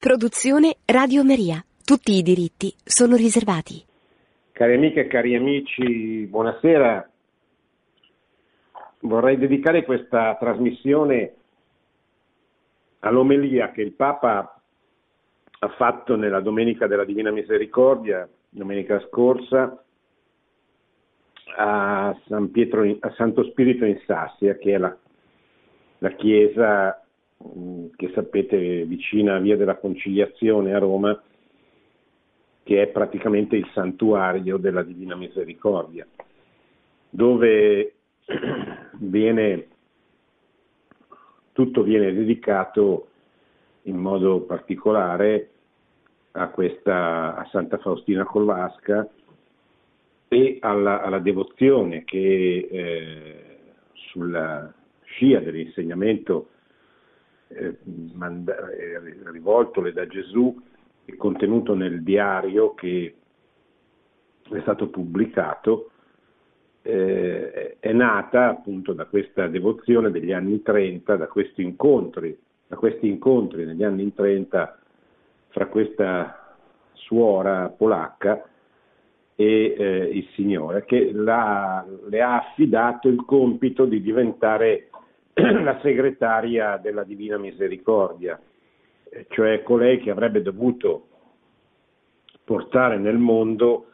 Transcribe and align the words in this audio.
Produzione 0.00 0.76
Radio 0.86 1.22
Maria. 1.22 1.62
Tutti 1.84 2.12
i 2.12 2.22
diritti 2.22 2.72
sono 2.82 3.16
riservati. 3.16 3.84
Cari 4.50 4.76
amiche 4.76 5.00
e 5.00 5.06
cari 5.08 5.36
amici, 5.36 6.24
buonasera. 6.24 7.06
Vorrei 9.00 9.36
dedicare 9.36 9.84
questa 9.84 10.38
trasmissione 10.40 11.34
all'omelia 13.00 13.72
che 13.72 13.82
il 13.82 13.92
Papa 13.92 14.62
ha 15.58 15.68
fatto 15.76 16.16
nella 16.16 16.40
Domenica 16.40 16.86
della 16.86 17.04
Divina 17.04 17.30
Misericordia, 17.30 18.26
domenica 18.48 18.98
scorsa, 19.06 19.84
a, 21.58 22.18
San 22.26 22.50
Pietro, 22.50 22.90
a 23.00 23.12
Santo 23.16 23.44
Spirito 23.50 23.84
in 23.84 24.00
Sassia, 24.06 24.56
che 24.56 24.72
è 24.72 24.78
la, 24.78 24.96
la 25.98 26.10
chiesa 26.12 26.99
che 27.96 28.10
sapete 28.14 28.84
vicina 28.84 29.36
a 29.36 29.38
Via 29.38 29.56
della 29.56 29.76
Conciliazione 29.76 30.74
a 30.74 30.78
Roma, 30.78 31.20
che 32.62 32.82
è 32.82 32.88
praticamente 32.88 33.56
il 33.56 33.68
santuario 33.72 34.58
della 34.58 34.82
Divina 34.82 35.16
Misericordia, 35.16 36.06
dove 37.08 37.94
viene, 38.98 39.66
tutto 41.52 41.82
viene 41.82 42.12
dedicato 42.12 43.08
in 43.82 43.96
modo 43.96 44.42
particolare 44.42 45.50
a, 46.32 46.48
questa, 46.48 47.34
a 47.36 47.48
Santa 47.50 47.78
Faustina 47.78 48.24
Colvasca 48.24 49.08
e 50.28 50.58
alla, 50.60 51.02
alla 51.02 51.18
devozione 51.18 52.04
che 52.04 52.68
eh, 52.70 53.44
sulla 53.94 54.72
scia 55.04 55.40
dell'insegnamento 55.40 56.50
eh, 57.52 57.78
manda- 58.14 58.70
eh, 58.70 59.00
rivoltole 59.30 59.92
da 59.92 60.06
Gesù 60.06 60.56
e 61.04 61.16
contenuto 61.16 61.74
nel 61.74 62.02
diario 62.02 62.74
che 62.74 63.14
è 64.48 64.60
stato 64.60 64.88
pubblicato, 64.88 65.90
eh, 66.82 67.76
è 67.78 67.92
nata 67.92 68.48
appunto 68.48 68.92
da 68.92 69.06
questa 69.06 69.48
devozione 69.48 70.10
degli 70.10 70.32
anni 70.32 70.62
30, 70.62 71.16
da 71.16 71.26
questi 71.26 71.62
incontri, 71.62 72.36
da 72.66 72.76
questi 72.76 73.08
incontri 73.08 73.64
negli 73.64 73.84
anni 73.84 74.12
30 74.14 74.78
fra 75.48 75.66
questa 75.66 76.56
suora 76.92 77.68
polacca 77.68 78.44
e 79.34 79.74
eh, 79.76 80.10
il 80.12 80.28
Signore, 80.34 80.84
che 80.84 81.12
le 81.12 81.32
ha 81.32 82.36
affidato 82.36 83.08
il 83.08 83.24
compito 83.24 83.84
di 83.84 84.00
diventare 84.00 84.90
la 85.62 85.78
segretaria 85.82 86.76
della 86.76 87.04
Divina 87.04 87.38
Misericordia, 87.38 88.40
cioè 89.28 89.62
colei 89.62 89.98
che 90.00 90.10
avrebbe 90.10 90.42
dovuto 90.42 91.06
portare 92.44 92.98
nel 92.98 93.18
mondo 93.18 93.86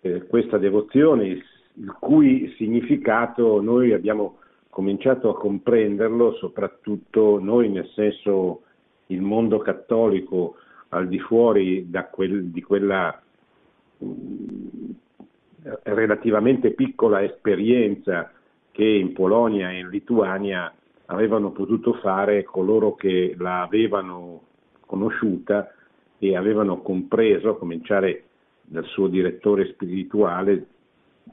eh, 0.00 0.26
questa 0.26 0.58
devozione, 0.58 1.26
il, 1.26 1.44
il 1.74 1.92
cui 1.98 2.52
significato 2.56 3.60
noi 3.60 3.92
abbiamo 3.92 4.38
cominciato 4.68 5.30
a 5.30 5.38
comprenderlo, 5.38 6.34
soprattutto 6.34 7.38
noi 7.40 7.68
nel 7.68 7.88
senso 7.94 8.62
il 9.06 9.20
mondo 9.20 9.58
cattolico 9.58 10.56
al 10.90 11.08
di 11.08 11.18
fuori 11.18 11.90
quel, 12.10 12.44
di 12.46 12.62
quella 12.62 13.20
mh, 13.98 14.06
mm, 14.06 14.90
relativamente 15.82 16.70
piccola 16.70 17.22
esperienza 17.22 18.32
che 18.72 18.84
in 18.84 19.12
Polonia 19.12 19.70
e 19.70 19.78
in 19.78 19.88
Lituania 19.88 20.72
avevano 21.06 21.52
potuto 21.52 21.92
fare 21.94 22.42
coloro 22.42 22.94
che 22.94 23.34
la 23.38 23.62
avevano 23.62 24.40
conosciuta 24.86 25.72
e 26.18 26.36
avevano 26.36 26.80
compreso, 26.80 27.50
a 27.50 27.58
cominciare 27.58 28.24
dal 28.62 28.84
suo 28.86 29.08
direttore 29.08 29.66
spirituale 29.72 30.66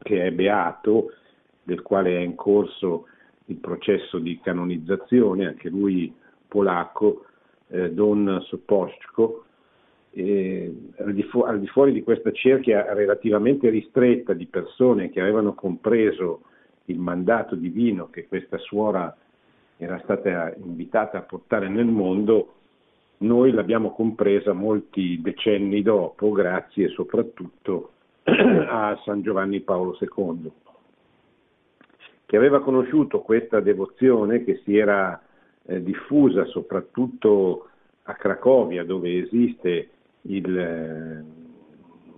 che 0.02 0.26
è 0.26 0.32
beato, 0.32 1.14
del 1.64 1.82
quale 1.82 2.17
è 2.17 2.20
in 2.20 2.36
corso 2.36 3.05
il 3.45 3.58
processo 3.58 4.20
di 4.20 4.39
canonizzazione, 4.42 5.48
anche 5.48 5.70
lui 5.70 6.14
polacco, 6.48 7.26
eh, 7.67 7.92
Don 7.92 8.42
Soposchko, 8.44 9.45
eh, 10.11 10.73
al, 10.98 11.14
di 11.14 11.23
fu- 11.23 11.42
al 11.42 11.60
di 11.60 11.67
fuori 11.67 11.92
di 11.92 12.04
questa 12.04 12.32
cerchia 12.32 12.94
relativamente 12.94 13.70
ristretta 13.70 14.33
di 14.33 14.48
persone 14.48 15.10
che 15.10 15.22
avevano 15.22 15.54
compreso 15.54 16.42
il 16.92 17.00
mandato 17.00 17.55
divino 17.55 18.10
che 18.10 18.27
questa 18.27 18.58
suora 18.58 19.16
era 19.77 20.00
stata 20.04 20.54
invitata 20.58 21.20
a 21.20 21.22
portare 21.22 21.70
nel 21.70 21.86
mondo, 21.86 22.55
noi 23.20 23.52
l'abbiamo 23.52 23.92
compresa 23.92 24.54
molti 24.54 25.22
decenni 25.22 25.82
dopo, 25.82 26.32
grazie 26.32 26.89
soprattutto 26.89 27.92
a 28.23 28.99
San 29.05 29.22
Giovanni 29.22 29.61
Paolo 29.61 29.98
II, 29.99 30.52
che 32.26 32.38
aveva 32.38 32.61
conosciuto 32.61 33.22
questa 33.22 33.60
devozione 33.60 34.44
che 34.44 34.61
si 34.64 34.78
era 34.78 35.22
eh, 35.66 35.82
diffusa 35.82 36.45
soprattutto 36.45 37.70
a 38.04 38.14
Cracovia, 38.14 38.83
dove 38.83 39.17
esiste 39.17 39.89
il 40.23 40.58
eh, 40.58 41.23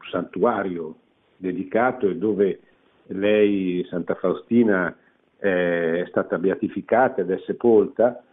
santuario 0.09 0.95
dedicato 1.37 2.07
e 2.07 2.15
dove 2.15 2.59
lei, 3.13 3.85
Santa 3.89 4.15
Faustina, 4.15 4.95
è 5.37 6.05
stata 6.07 6.37
beatificata 6.37 7.21
ed 7.21 7.31
è 7.31 7.39
sepolta, 7.45 8.23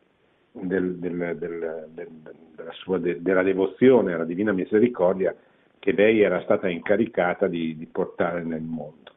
del, 0.53 0.97
del, 0.97 1.37
del, 1.37 1.91
della, 1.93 2.73
sua 2.73 2.99
della 2.99 3.43
devozione 3.43 4.13
alla 4.13 4.25
Divina 4.25 4.53
Misericordia 4.53 5.35
che 5.79 5.93
lei 5.93 6.21
era 6.21 6.41
stata 6.43 6.69
incaricata 6.69 7.47
di, 7.47 7.77
di 7.77 7.87
portare 7.87 8.43
nel 8.43 8.63
mondo. 8.63 9.13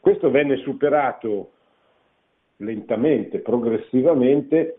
Questo 0.00 0.30
venne 0.30 0.56
superato 0.58 1.50
lentamente, 2.58 3.40
progressivamente, 3.40 4.78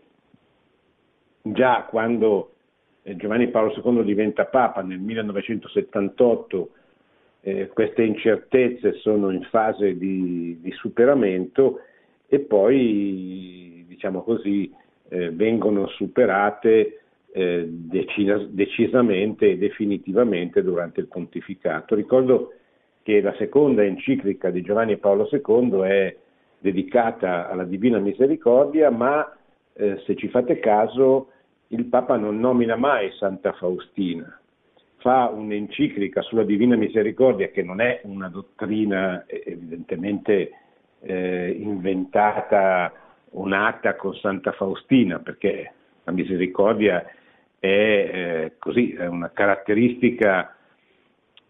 già 1.42 1.86
quando 1.88 2.52
Giovanni 3.02 3.48
Paolo 3.48 3.72
II 3.74 4.04
diventa 4.04 4.46
Papa 4.46 4.82
nel 4.82 4.98
1978 4.98 6.70
eh, 7.46 7.68
queste 7.68 8.02
incertezze 8.02 8.94
sono 8.94 9.30
in 9.30 9.44
fase 9.44 9.96
di, 9.96 10.58
di 10.60 10.72
superamento 10.72 11.78
e 12.26 12.40
poi, 12.40 13.84
diciamo 13.86 14.22
così, 14.22 14.68
eh, 15.08 15.30
vengono 15.30 15.86
superate 15.86 17.02
eh, 17.30 17.64
decis- 17.68 18.48
decisamente 18.48 19.52
e 19.52 19.58
definitivamente 19.58 20.60
durante 20.60 20.98
il 20.98 21.06
pontificato. 21.06 21.94
Ricordo 21.94 22.52
che 23.04 23.20
la 23.20 23.34
seconda 23.38 23.84
enciclica 23.84 24.50
di 24.50 24.62
Giovanni 24.62 24.96
Paolo 24.96 25.28
II 25.30 25.82
è 25.82 26.16
dedicata 26.58 27.48
alla 27.48 27.62
Divina 27.62 28.00
Misericordia, 28.00 28.90
ma 28.90 29.24
eh, 29.74 30.02
se 30.04 30.16
ci 30.16 30.26
fate 30.30 30.58
caso 30.58 31.28
il 31.68 31.84
Papa 31.84 32.16
non 32.16 32.40
nomina 32.40 32.74
mai 32.74 33.12
Santa 33.12 33.52
Faustina, 33.52 34.36
fa 35.06 35.28
un'enciclica 35.28 36.20
sulla 36.22 36.42
Divina 36.42 36.74
Misericordia 36.74 37.50
che 37.50 37.62
non 37.62 37.80
è 37.80 38.00
una 38.02 38.28
dottrina 38.28 39.22
evidentemente 39.28 40.50
eh, 40.98 41.50
inventata 41.50 42.92
o 43.30 43.46
nata 43.46 43.94
con 43.94 44.16
Santa 44.16 44.50
Faustina, 44.50 45.20
perché 45.20 45.72
la 46.02 46.10
misericordia 46.10 47.06
è 47.60 47.68
eh, 47.68 48.52
così, 48.58 48.94
è 48.94 49.06
una 49.06 49.30
caratteristica 49.30 50.56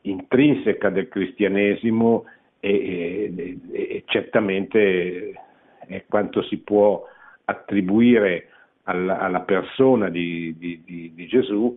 intrinseca 0.02 0.90
del 0.90 1.08
cristianesimo 1.08 2.26
e, 2.60 3.32
e, 3.34 3.58
e, 3.72 4.02
certamente 4.04 5.32
è 5.86 6.04
quanto 6.06 6.42
si 6.42 6.58
può 6.58 7.08
attribuire 7.46 8.48
alla, 8.82 9.18
alla 9.18 9.40
persona 9.40 10.10
di, 10.10 10.54
di, 10.58 10.82
di, 10.84 11.12
di 11.14 11.26
Gesù 11.26 11.74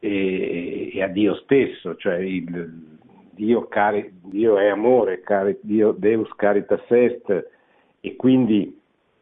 e, 0.00 0.90
e, 0.92 1.02
a 1.02 1.06
Dio 1.06 1.34
stesso, 1.36 1.94
cioè 1.96 2.16
il, 2.16 2.98
Dio, 3.30 3.68
cari, 3.68 4.12
Dio, 4.24 4.58
è 4.58 4.66
amore, 4.66 5.20
cari, 5.20 5.56
Dio, 5.62 5.92
Deus 5.92 6.28
caritas 6.34 6.82
est 6.88 7.48
e 8.00 8.16
quindi 8.16 8.78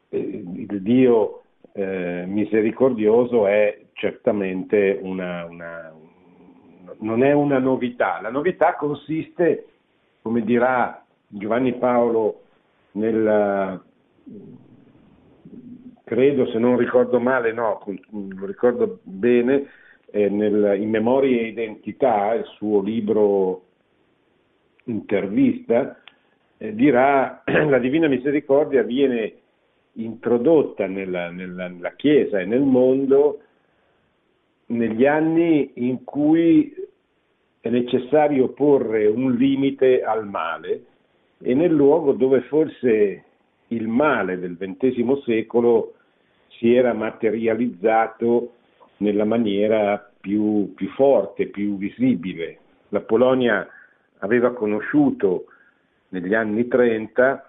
eh, 0.08 0.18
il 0.18 0.82
Dio 0.82 1.42
eh, 1.72 2.24
misericordioso 2.26 3.46
è 3.46 3.86
certamente 3.92 4.98
una, 5.02 5.44
una, 5.44 5.92
non 7.00 7.22
è 7.22 7.32
una 7.32 7.58
novità. 7.58 8.20
La 8.20 8.30
novità 8.30 8.74
consiste, 8.74 9.66
come 10.22 10.42
dirà 10.42 11.04
Giovanni 11.28 11.74
Paolo 11.74 12.42
nel, 12.92 13.82
credo 16.04 16.46
se 16.46 16.58
non 16.58 16.76
ricordo 16.76 17.20
male, 17.20 17.52
no, 17.52 17.80
lo 18.10 18.46
ricordo 18.46 18.98
bene, 19.02 19.66
eh, 20.10 20.28
nel, 20.28 20.80
in 20.80 20.90
Memoria 20.90 21.40
e 21.40 21.48
Identità, 21.48 22.34
il 22.34 22.44
suo 22.56 22.80
libro 22.80 23.62
intervista, 24.84 26.00
eh, 26.56 26.74
dirà 26.74 27.42
la 27.46 27.78
Divina 27.78 28.08
Misericordia 28.08 28.82
viene 28.82 29.34
introdotta 29.92 30.86
nella, 30.86 31.30
nella, 31.30 31.68
nella 31.68 31.92
Chiesa 31.94 32.40
e 32.40 32.44
nel 32.44 32.62
mondo 32.62 33.40
negli 34.66 35.06
anni 35.06 35.72
in 35.74 36.04
cui 36.04 36.74
è 37.60 37.68
necessario 37.68 38.50
porre 38.50 39.06
un 39.06 39.34
limite 39.34 40.02
al 40.02 40.26
male 40.26 40.84
e 41.40 41.54
nel 41.54 41.72
luogo 41.72 42.12
dove 42.12 42.42
forse 42.42 43.24
il 43.68 43.88
male 43.88 44.38
del 44.38 44.56
XX 44.56 45.22
secolo 45.24 45.94
si 46.58 46.74
era 46.74 46.92
materializzato 46.92 48.52
nella 48.98 49.24
maniera 49.24 50.10
più, 50.20 50.72
più 50.74 50.88
forte, 50.90 51.46
più 51.46 51.76
visibile. 51.76 52.58
La 52.88 53.00
Polonia 53.00 53.66
aveva 54.18 54.52
conosciuto 54.52 55.46
negli 56.10 56.34
anni 56.34 56.66
30 56.66 57.46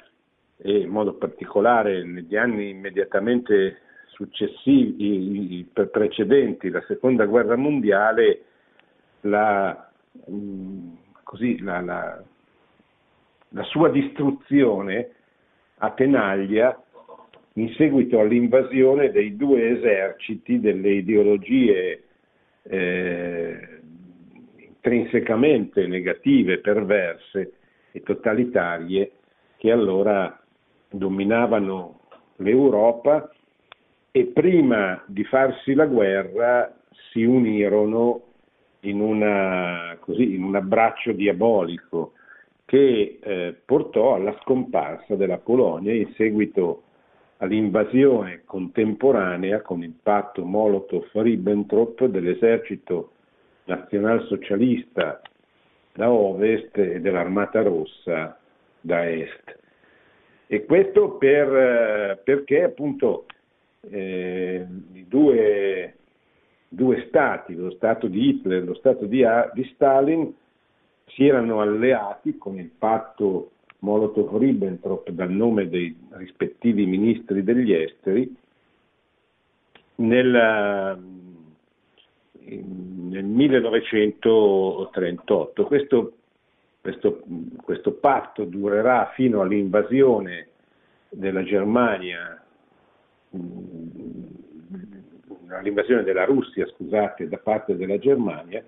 e 0.57 0.79
in 0.79 0.89
modo 0.89 1.13
particolare 1.13 2.03
negli 2.03 2.35
anni 2.35 2.69
immediatamente 2.69 3.81
successivi, 4.07 5.69
precedenti 5.71 6.69
la 6.69 6.83
seconda 6.87 7.25
guerra 7.25 7.55
mondiale, 7.55 8.41
la, 9.21 9.89
così, 11.23 11.61
la, 11.61 11.79
la, 11.79 12.21
la 13.49 13.63
sua 13.63 13.89
distruzione 13.89 15.11
a 15.77 15.91
tenaglia 15.91 16.77
in 17.53 17.73
seguito 17.73 18.19
all'invasione 18.19 19.11
dei 19.11 19.35
due 19.35 19.77
eserciti 19.77 20.59
delle 20.59 20.91
ideologie 20.91 22.03
eh, 22.63 23.79
intrinsecamente 24.57 25.87
negative, 25.87 26.59
perverse 26.59 27.53
e 27.91 28.01
totalitarie 28.01 29.11
che 29.57 29.71
allora 29.71 30.39
dominavano 30.89 31.99
l'Europa 32.37 33.29
e 34.11 34.25
prima 34.27 35.03
di 35.05 35.23
farsi 35.25 35.73
la 35.73 35.85
guerra 35.85 36.73
si 37.11 37.23
unirono 37.23 38.21
in, 38.81 39.01
una, 39.01 39.97
così, 39.99 40.35
in 40.35 40.43
un 40.43 40.55
abbraccio 40.55 41.11
diabolico 41.11 42.13
che 42.65 43.19
eh, 43.21 43.55
portò 43.65 44.15
alla 44.15 44.35
scomparsa 44.41 45.15
della 45.15 45.37
Polonia 45.37 45.93
in 45.93 46.13
seguito 46.13 46.83
all'invasione 47.39 48.41
contemporanea 48.45 49.61
con 49.61 49.83
il 49.83 49.93
patto 50.01 50.43
Molotov-Ribbentrop 50.43 52.05
dell'esercito 52.05 53.11
nazionalsocialista 53.65 55.21
da 55.93 56.11
ovest 56.11 56.77
e 56.77 56.99
dell'Armata 56.99 57.61
Rossa 57.61 58.37
da 58.81 59.09
est. 59.09 59.57
E 60.47 60.65
questo 60.65 61.11
per, 61.11 62.21
perché 62.23 62.63
appunto 62.63 63.25
eh, 63.89 64.65
i 64.93 65.05
due, 65.07 65.95
due, 66.67 67.05
stati, 67.07 67.55
lo 67.55 67.71
stato 67.71 68.07
di 68.07 68.29
Hitler 68.29 68.63
e 68.63 68.65
lo 68.65 68.73
stato 68.73 69.05
di, 69.05 69.23
di 69.53 69.63
Stalin, 69.75 70.33
si 71.05 71.27
erano 71.27 71.61
alleati 71.61 72.37
con 72.37 72.57
il 72.57 72.69
patto 72.77 73.51
Molotov-Ribbentrop 73.79 75.09
dal 75.11 75.31
nome 75.31 75.69
dei 75.69 75.95
rispettivi 76.11 76.85
ministri 76.85 77.43
degli 77.43 77.71
esteri 77.71 78.35
nel, 79.95 80.99
nel 82.39 83.23
1938. 83.23 85.65
Questo, 85.65 86.13
questo, 86.81 87.23
questo, 87.63 87.93
patto 87.93 88.43
durerà 88.43 89.11
fino 89.13 89.39
all'invasione 89.41 90.47
della 91.09 91.43
Germania, 91.43 92.43
all'invasione 95.49 96.03
della 96.03 96.25
Russia, 96.25 96.67
scusate, 96.67 97.29
da 97.29 97.37
parte 97.37 97.77
della 97.77 97.97
Germania, 97.97 98.61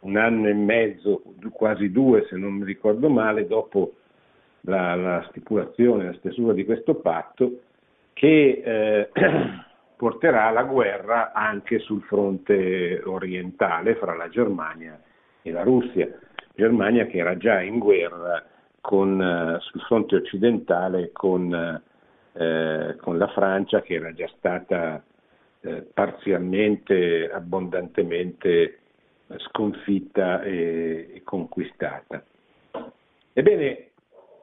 un 0.00 0.16
anno 0.16 0.48
e 0.48 0.54
mezzo, 0.54 1.22
quasi 1.52 1.90
due 1.90 2.26
se 2.28 2.36
non 2.36 2.54
mi 2.54 2.64
ricordo 2.64 3.08
male, 3.08 3.46
dopo 3.46 3.94
la, 4.62 4.94
la 4.94 5.26
stipulazione, 5.30 6.06
la 6.06 6.14
stesura 6.14 6.52
di 6.52 6.64
questo 6.64 6.94
patto 6.96 7.60
che 8.12 8.62
eh, 8.64 9.10
porterà 9.96 10.46
alla 10.46 10.64
guerra 10.64 11.32
anche 11.32 11.78
sul 11.78 12.02
fronte 12.02 13.00
orientale 13.04 13.94
fra 13.96 14.14
la 14.14 14.28
Germania 14.28 15.00
e 15.42 15.50
la 15.50 15.62
Russia. 15.62 16.08
Germania 16.54 17.06
che 17.06 17.18
era 17.18 17.36
già 17.36 17.60
in 17.60 17.78
guerra 17.78 18.44
con, 18.80 19.20
eh, 19.20 19.58
sul 19.60 19.80
fronte 19.82 20.16
occidentale 20.16 21.10
con, 21.12 21.52
eh, 22.32 22.96
con, 23.00 23.18
la 23.18 23.28
Francia 23.28 23.80
che 23.82 23.94
era 23.94 24.12
già 24.12 24.28
stata 24.36 25.02
eh, 25.60 25.86
parzialmente, 25.92 27.30
abbondantemente 27.30 28.78
sconfitta 29.36 30.42
e, 30.42 31.10
e 31.14 31.22
conquistata. 31.22 32.24
Ebbene, 33.32 33.87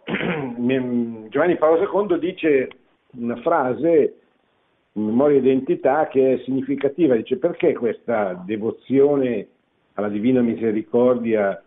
Giovanni 0.06 1.58
Paolo 1.58 2.08
II 2.08 2.20
dice 2.20 2.70
una 3.18 3.36
frase 3.38 4.20
memoria 4.94 5.40
identità 5.40 6.08
che 6.08 6.34
è 6.34 6.44
significativa, 6.44 7.16
dice 7.16 7.38
perché 7.38 7.74
questa 7.74 8.34
devozione 8.46 9.48
alla 9.94 10.10
Divina 10.10 10.42
Misericordia 10.42 11.62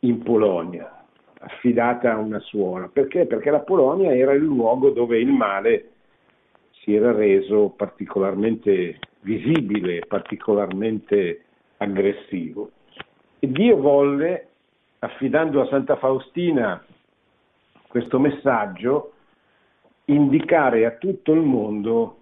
in 0.00 0.22
Polonia, 0.22 1.04
affidata 1.40 2.12
a 2.12 2.18
una 2.18 2.38
suora? 2.40 2.88
Perché? 2.88 3.26
Perché 3.26 3.50
la 3.50 3.60
Polonia 3.60 4.14
era 4.14 4.32
il 4.32 4.42
luogo 4.42 4.90
dove 4.90 5.18
il 5.18 5.30
male 5.30 5.88
si 6.82 6.94
era 6.94 7.12
reso 7.12 7.72
particolarmente 7.76 8.98
visibile, 9.20 10.04
particolarmente 10.06 11.42
aggressivo. 11.78 12.70
E 13.38 13.50
Dio 13.50 13.76
volle, 13.76 14.48
affidando 15.00 15.60
a 15.60 15.66
Santa 15.66 15.96
Faustina 15.96 16.84
questo 17.92 18.18
messaggio, 18.18 19.12
indicare 20.06 20.86
a 20.86 20.92
tutto 20.92 21.34
il 21.34 21.42
mondo 21.42 22.16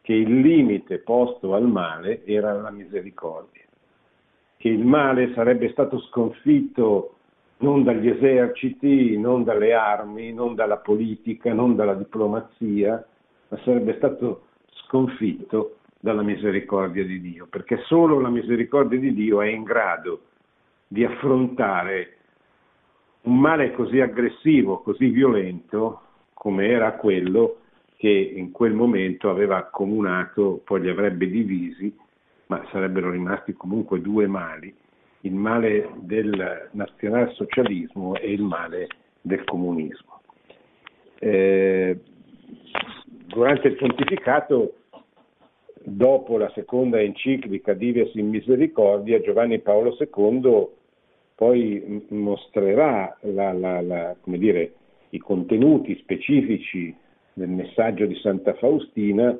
che 0.00 0.14
il 0.14 0.40
limite 0.40 0.96
posto 1.00 1.52
al 1.52 1.68
male 1.68 2.24
era 2.24 2.54
la 2.54 2.70
misericordia, 2.70 3.64
che 4.56 4.68
il 4.70 4.82
male 4.82 5.34
sarebbe 5.34 5.70
stato 5.72 6.00
sconfitto 6.00 7.16
non 7.58 7.82
dagli 7.82 8.08
eserciti, 8.08 9.18
non 9.18 9.44
dalle 9.44 9.74
armi, 9.74 10.32
non 10.32 10.54
dalla 10.54 10.78
politica, 10.78 11.52
non 11.52 11.76
dalla 11.76 11.94
diplomazia, 11.94 13.06
ma 13.48 13.58
sarebbe 13.58 13.96
stato 13.96 14.46
sconfitto 14.86 15.80
dalla 16.00 16.22
misericordia 16.22 17.04
di 17.04 17.20
Dio, 17.20 17.46
perché 17.46 17.82
solo 17.84 18.20
la 18.20 18.30
misericordia 18.30 18.98
di 18.98 19.12
Dio 19.12 19.42
è 19.42 19.48
in 19.48 19.64
grado 19.64 20.20
di 20.88 21.04
affrontare 21.04 22.16
un 23.24 23.38
male 23.38 23.72
così 23.72 24.00
aggressivo, 24.00 24.80
così 24.80 25.08
violento 25.08 26.00
come 26.34 26.68
era 26.68 26.92
quello 26.92 27.58
che 27.96 28.10
in 28.10 28.50
quel 28.50 28.74
momento 28.74 29.30
aveva 29.30 29.56
accomunato, 29.56 30.60
poi 30.64 30.82
li 30.82 30.88
avrebbe 30.90 31.28
divisi, 31.28 31.94
ma 32.46 32.62
sarebbero 32.70 33.10
rimasti 33.10 33.54
comunque 33.54 34.00
due 34.00 34.26
mali, 34.26 34.74
il 35.20 35.34
male 35.34 35.90
del 36.00 36.68
nazionalsocialismo 36.72 38.16
e 38.16 38.30
il 38.30 38.42
male 38.42 38.88
del 39.22 39.42
comunismo. 39.44 40.20
Eh, 41.18 41.98
durante 43.26 43.68
il 43.68 43.76
pontificato, 43.76 44.74
dopo 45.82 46.36
la 46.36 46.50
seconda 46.54 47.00
enciclica 47.00 47.72
Divias 47.72 48.12
in 48.14 48.28
Misericordia, 48.28 49.20
Giovanni 49.20 49.60
Paolo 49.60 49.96
II 49.98 50.68
poi 51.34 52.04
mostrerà 52.08 53.16
la, 53.22 53.52
la, 53.52 53.80
la, 53.80 54.16
dire, 54.22 54.72
i 55.10 55.18
contenuti 55.18 55.96
specifici 55.96 56.94
del 57.32 57.48
messaggio 57.48 58.06
di 58.06 58.14
Santa 58.16 58.54
Faustina 58.54 59.36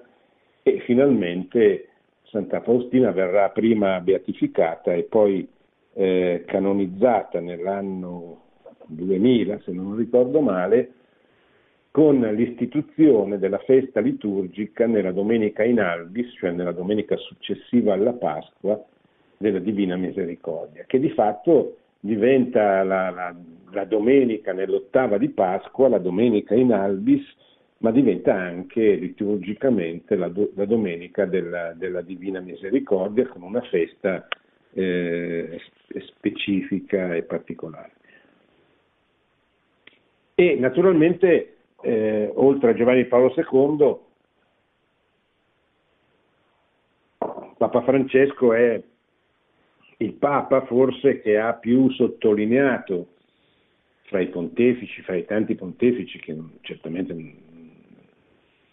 e 0.63 0.81
finalmente 0.81 1.89
Santa 2.25 2.61
Faustina 2.63 3.13
verrà 3.13 3.51
prima 3.51 4.01
beatificata 4.01 4.93
e 4.93 5.05
poi 5.05 5.49
eh, 5.93 6.43
canonizzata 6.47 7.41
nell'anno 7.41 8.43
2000, 8.87 9.61
se 9.61 9.73
non 9.73 9.97
ricordo 9.97 10.41
male, 10.41 10.93
con 11.93 12.19
l'istituzione 12.19 13.39
della 13.39 13.59
festa 13.59 14.01
liturgica 14.01 14.85
nella 14.87 15.13
domenica 15.13 15.63
in 15.63 15.79
albis, 15.79 16.35
cioè 16.39 16.51
nella 16.51 16.73
domenica 16.73 17.17
successiva 17.17 17.93
alla 17.93 18.15
Pasqua, 18.15 18.85
della 19.37 19.61
Divina 19.61 19.95
Misericordia, 19.97 20.85
che 20.87 20.99
di 20.99 21.11
fatto 21.11 21.77
diventa 22.05 22.83
la, 22.83 23.09
la, 23.09 23.35
la 23.71 23.85
domenica 23.87 24.53
nell'ottava 24.53 25.17
di 25.17 25.31
Pasqua, 25.31 25.89
la 25.89 25.99
domenica 25.99 26.55
in 26.55 26.71
albis, 26.71 27.23
ma 27.79 27.91
diventa 27.91 28.35
anche 28.35 28.95
liturgicamente 28.95 30.15
la, 30.15 30.29
do, 30.29 30.51
la 30.55 30.67
domenica 30.67 31.25
della, 31.25 31.73
della, 31.73 32.03
Divina 32.03 32.41
Misericordia 32.41 33.27
con 33.27 33.41
una 33.43 33.63
festa 33.63 34.29
eh, 34.75 35.59
specifica 35.99 37.15
e 37.15 37.23
particolare. 37.23 37.93
E 40.35 40.57
naturalmente, 40.57 41.57
eh, 41.81 42.31
oltre 42.35 42.71
a 42.71 42.75
Giovanni 42.75 43.07
Paolo 43.07 43.33
II, 43.35 43.97
Papa 47.57 47.83
Francesco 47.83 48.53
è 48.53 48.83
il 50.05 50.15
Papa 50.15 50.65
forse 50.67 51.21
che 51.21 51.39
ha 51.39 51.55
più 51.55 51.91
sottolineato 51.91 53.09
fra 54.03 54.21
i 54.21 54.29
pontefici, 54.29 55.03
fra 55.03 55.17
i 55.17 55.25
tanti 55.25 55.55
pontefici 55.55 56.19
che 56.19 56.37
certamente 56.61 57.17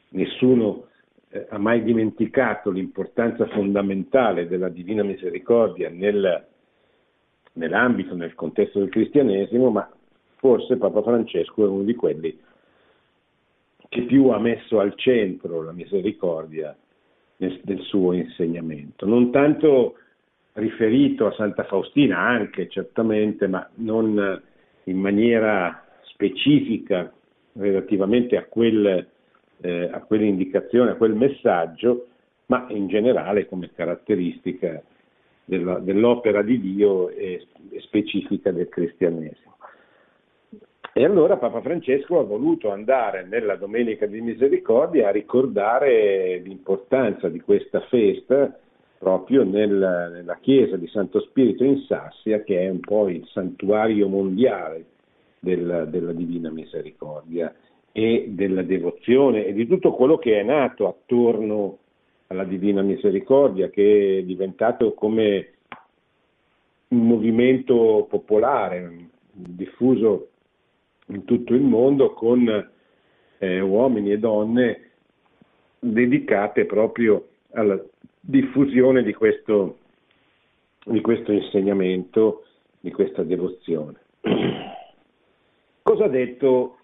nessuno 0.09 0.87
eh, 1.29 1.47
ha 1.49 1.57
mai 1.57 1.83
dimenticato 1.83 2.69
l'importanza 2.69 3.47
fondamentale 3.47 4.47
della 4.47 4.69
Divina 4.69 5.03
Misericordia 5.03 5.89
nel, 5.89 6.45
nell'ambito, 7.53 8.13
nel 8.13 8.35
contesto 8.35 8.79
del 8.79 8.89
cristianesimo, 8.89 9.69
ma 9.69 9.89
forse 10.35 10.77
Papa 10.77 11.01
Francesco 11.01 11.63
è 11.63 11.67
uno 11.67 11.83
di 11.83 11.95
quelli 11.95 12.37
che 13.87 14.01
più 14.03 14.27
ha 14.27 14.39
messo 14.39 14.79
al 14.79 14.95
centro 14.95 15.63
la 15.63 15.71
misericordia 15.71 16.75
nel, 17.37 17.59
del 17.63 17.81
suo 17.81 18.13
insegnamento. 18.13 19.05
Non 19.05 19.31
tanto 19.31 19.95
riferito 20.53 21.27
a 21.27 21.33
Santa 21.33 21.63
Faustina 21.63 22.19
anche 22.19 22.67
certamente, 22.67 23.47
ma 23.47 23.67
non 23.75 24.41
in 24.85 24.97
maniera 24.97 25.83
specifica 26.03 27.11
relativamente 27.53 28.37
a, 28.37 28.43
quel, 28.43 29.07
eh, 29.61 29.89
a 29.91 30.01
quell'indicazione, 30.01 30.91
a 30.91 30.95
quel 30.95 31.13
messaggio, 31.13 32.07
ma 32.47 32.65
in 32.69 32.87
generale 32.87 33.47
come 33.47 33.69
caratteristica 33.73 34.81
della, 35.45 35.79
dell'opera 35.79 36.41
di 36.41 36.59
Dio 36.59 37.09
e 37.09 37.45
specifica 37.79 38.51
del 38.51 38.69
cristianesimo. 38.69 39.49
E 40.93 41.05
allora 41.05 41.37
Papa 41.37 41.61
Francesco 41.61 42.19
ha 42.19 42.23
voluto 42.23 42.69
andare 42.69 43.23
nella 43.23 43.55
Domenica 43.55 44.05
di 44.05 44.19
Misericordia 44.19 45.07
a 45.07 45.11
ricordare 45.11 46.39
l'importanza 46.39 47.29
di 47.29 47.39
questa 47.39 47.79
festa 47.81 48.59
proprio 49.01 49.43
nel, 49.43 50.11
nella 50.13 50.37
chiesa 50.39 50.77
di 50.77 50.85
Santo 50.85 51.21
Spirito 51.21 51.63
in 51.63 51.83
Sassia, 51.87 52.43
che 52.43 52.59
è 52.59 52.69
un 52.69 52.81
po' 52.81 53.09
il 53.09 53.25
santuario 53.29 54.07
mondiale 54.07 54.85
del, 55.39 55.87
della 55.89 56.13
Divina 56.13 56.51
Misericordia 56.51 57.51
e 57.91 58.27
della 58.29 58.61
devozione 58.61 59.47
e 59.47 59.53
di 59.53 59.65
tutto 59.65 59.93
quello 59.93 60.19
che 60.19 60.39
è 60.39 60.43
nato 60.43 60.87
attorno 60.87 61.79
alla 62.27 62.43
Divina 62.43 62.83
Misericordia, 62.83 63.71
che 63.71 64.19
è 64.19 64.23
diventato 64.23 64.93
come 64.93 65.53
un 66.89 67.07
movimento 67.07 68.05
popolare, 68.07 69.07
diffuso 69.31 70.27
in 71.07 71.25
tutto 71.25 71.55
il 71.55 71.61
mondo 71.61 72.13
con 72.13 72.69
eh, 73.39 73.59
uomini 73.61 74.11
e 74.11 74.19
donne 74.19 74.89
dedicate 75.79 76.65
proprio 76.65 77.29
alla 77.53 77.81
diffusione 78.21 79.01
di 79.03 79.13
questo, 79.13 79.79
di 80.85 81.01
questo 81.01 81.31
insegnamento, 81.31 82.45
di 82.79 82.91
questa 82.91 83.23
devozione. 83.23 83.99
Cosa 85.81 86.05
ha 86.05 86.09
detto 86.09 86.77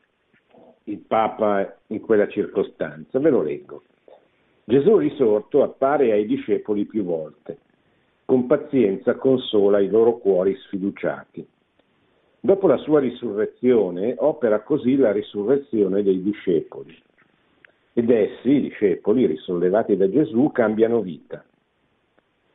il 0.86 1.00
Papa 1.00 1.78
in 1.88 2.02
quella 2.02 2.28
circostanza? 2.28 3.20
Ve 3.20 3.30
lo 3.30 3.44
leggo. 3.44 3.84
Gesù 4.64 4.98
risorto 4.98 5.64
appare 5.64 6.12
ai 6.12 6.26
discepoli 6.26 6.86
più 6.86 7.04
volte. 7.04 7.60
Con 8.26 8.48
pazienza 8.48 9.16
consola 9.16 9.80
i 9.80 9.88
loro 9.88 10.18
cuori 10.18 10.56
sfiduciati. 10.56 11.48
Dopo 12.40 12.68
la 12.68 12.78
sua 12.78 13.00
risurrezione 13.00 14.16
opera 14.18 14.62
così 14.62 14.98
la 14.98 15.12
risurrezione 15.12 16.04
dei 16.04 16.22
discepoli 16.22 17.06
ed 17.98 18.12
essi, 18.12 18.52
i 18.52 18.62
discepoli, 18.62 19.26
risollevati 19.26 19.98
da 19.98 20.08
Gesù, 20.08 20.52
cambiano 20.52 21.02
vita. 21.02 21.44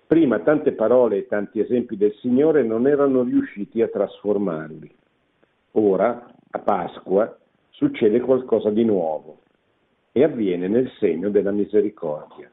Prima 0.06 0.38
tante 0.38 0.70
parole 0.70 1.16
e 1.16 1.26
tanti 1.26 1.58
esempi 1.58 1.96
del 1.96 2.14
Signore 2.20 2.62
non 2.62 2.86
erano 2.86 3.24
riusciti 3.24 3.82
a 3.82 3.88
trasformarli. 3.88 4.88
Ora, 5.72 6.32
a 6.48 6.58
Pasqua, 6.60 7.36
succede 7.70 8.20
qualcosa 8.20 8.70
di 8.70 8.84
nuovo 8.84 9.40
e 10.12 10.22
avviene 10.22 10.68
nel 10.68 10.88
segno 11.00 11.28
della 11.28 11.50
misericordia. 11.50 12.48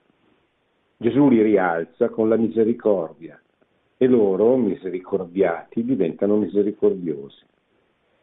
Gesù 0.97 1.29
li 1.29 1.43
rialza 1.43 2.09
con 2.09 2.27
la 2.27 2.37
misericordia 2.37 3.39
e 3.97 4.07
loro, 4.07 4.57
misericordiati, 4.57 5.85
diventano 5.85 6.37
misericordiosi. 6.37 7.45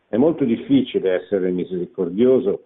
È 0.09 0.17
molto 0.17 0.43
difficile 0.43 1.23
essere 1.23 1.53
misericordioso 1.53 2.65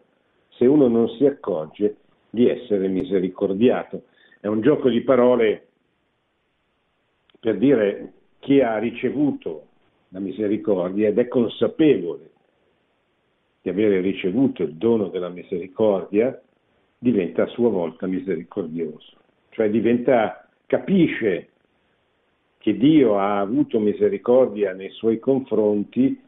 se 0.61 0.67
uno 0.67 0.89
non 0.89 1.09
si 1.17 1.25
accorge 1.25 1.97
di 2.29 2.47
essere 2.47 2.87
misericordiato. 2.87 4.03
È 4.41 4.47
un 4.47 4.61
gioco 4.61 4.91
di 4.91 5.01
parole 5.01 5.69
per 7.41 7.57
dire 7.57 8.13
chi 8.41 8.61
ha 8.61 8.77
ricevuto 8.77 9.69
la 10.09 10.21
misericordia 10.21 11.09
ed 11.09 11.19
è 11.19 11.29
consapevole 11.29 12.31
di 13.63 13.71
avere 13.71 14.01
ricevuto 14.03 14.63
il 14.63 14.75
dono 14.75 15.09
della 15.09 15.31
misericordia, 15.31 16.39
diventa 16.99 17.45
a 17.45 17.49
sua 17.49 17.71
volta 17.71 18.07
misericordioso, 18.07 19.17
cioè 19.51 19.71
diventa, 19.71 20.47
capisce 20.67 21.49
che 22.59 22.77
Dio 22.77 23.19
ha 23.19 23.41
avuto 23.41 23.79
misericordia 23.79 24.75
nei 24.75 24.91
suoi 24.91 25.19
confronti 25.19 26.21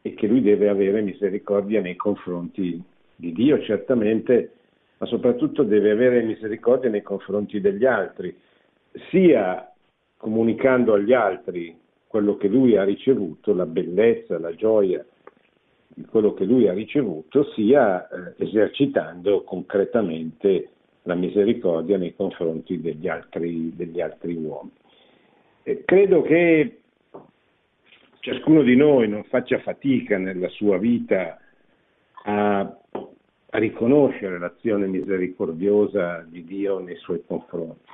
e 0.00 0.14
che 0.14 0.26
lui 0.26 0.40
deve 0.40 0.68
avere 0.68 1.02
misericordia 1.02 1.82
nei 1.82 1.96
confronti 1.96 2.82
di 3.16 3.32
Dio 3.32 3.60
certamente, 3.62 4.52
ma 4.98 5.06
soprattutto 5.06 5.62
deve 5.62 5.90
avere 5.90 6.22
misericordia 6.22 6.90
nei 6.90 7.02
confronti 7.02 7.60
degli 7.60 7.84
altri, 7.84 8.36
sia 9.10 9.72
comunicando 10.16 10.94
agli 10.94 11.12
altri 11.12 11.76
quello 12.06 12.36
che 12.36 12.48
lui 12.48 12.76
ha 12.76 12.84
ricevuto, 12.84 13.52
la 13.52 13.66
bellezza, 13.66 14.38
la 14.38 14.54
gioia 14.54 15.04
di 15.88 16.04
quello 16.04 16.34
che 16.34 16.44
lui 16.44 16.68
ha 16.68 16.72
ricevuto, 16.72 17.44
sia 17.54 18.06
eh, 18.08 18.34
esercitando 18.44 19.42
concretamente 19.44 20.70
la 21.02 21.14
misericordia 21.14 21.96
nei 21.96 22.14
confronti 22.14 22.80
degli 22.80 23.08
altri, 23.08 23.74
degli 23.74 24.00
altri 24.00 24.34
uomini. 24.34 24.74
Eh, 25.62 25.84
credo 25.84 26.22
che 26.22 26.80
ciascuno 28.20 28.62
di 28.62 28.76
noi 28.76 29.08
non 29.08 29.24
faccia 29.24 29.58
fatica 29.60 30.18
nella 30.18 30.48
sua 30.48 30.78
vita 30.78 31.38
a, 32.24 32.78
a 33.50 33.58
riconoscere 33.58 34.38
l'azione 34.38 34.86
misericordiosa 34.86 36.24
di 36.28 36.44
Dio 36.44 36.78
nei 36.78 36.96
suoi 36.96 37.22
confronti. 37.26 37.90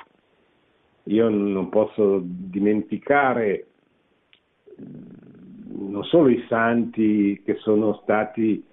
Io 1.04 1.28
non 1.28 1.68
posso 1.68 2.20
dimenticare 2.24 3.66
non 5.74 6.04
solo 6.04 6.28
i 6.28 6.44
santi 6.48 7.40
che 7.44 7.56
sono 7.56 8.00
stati 8.02 8.64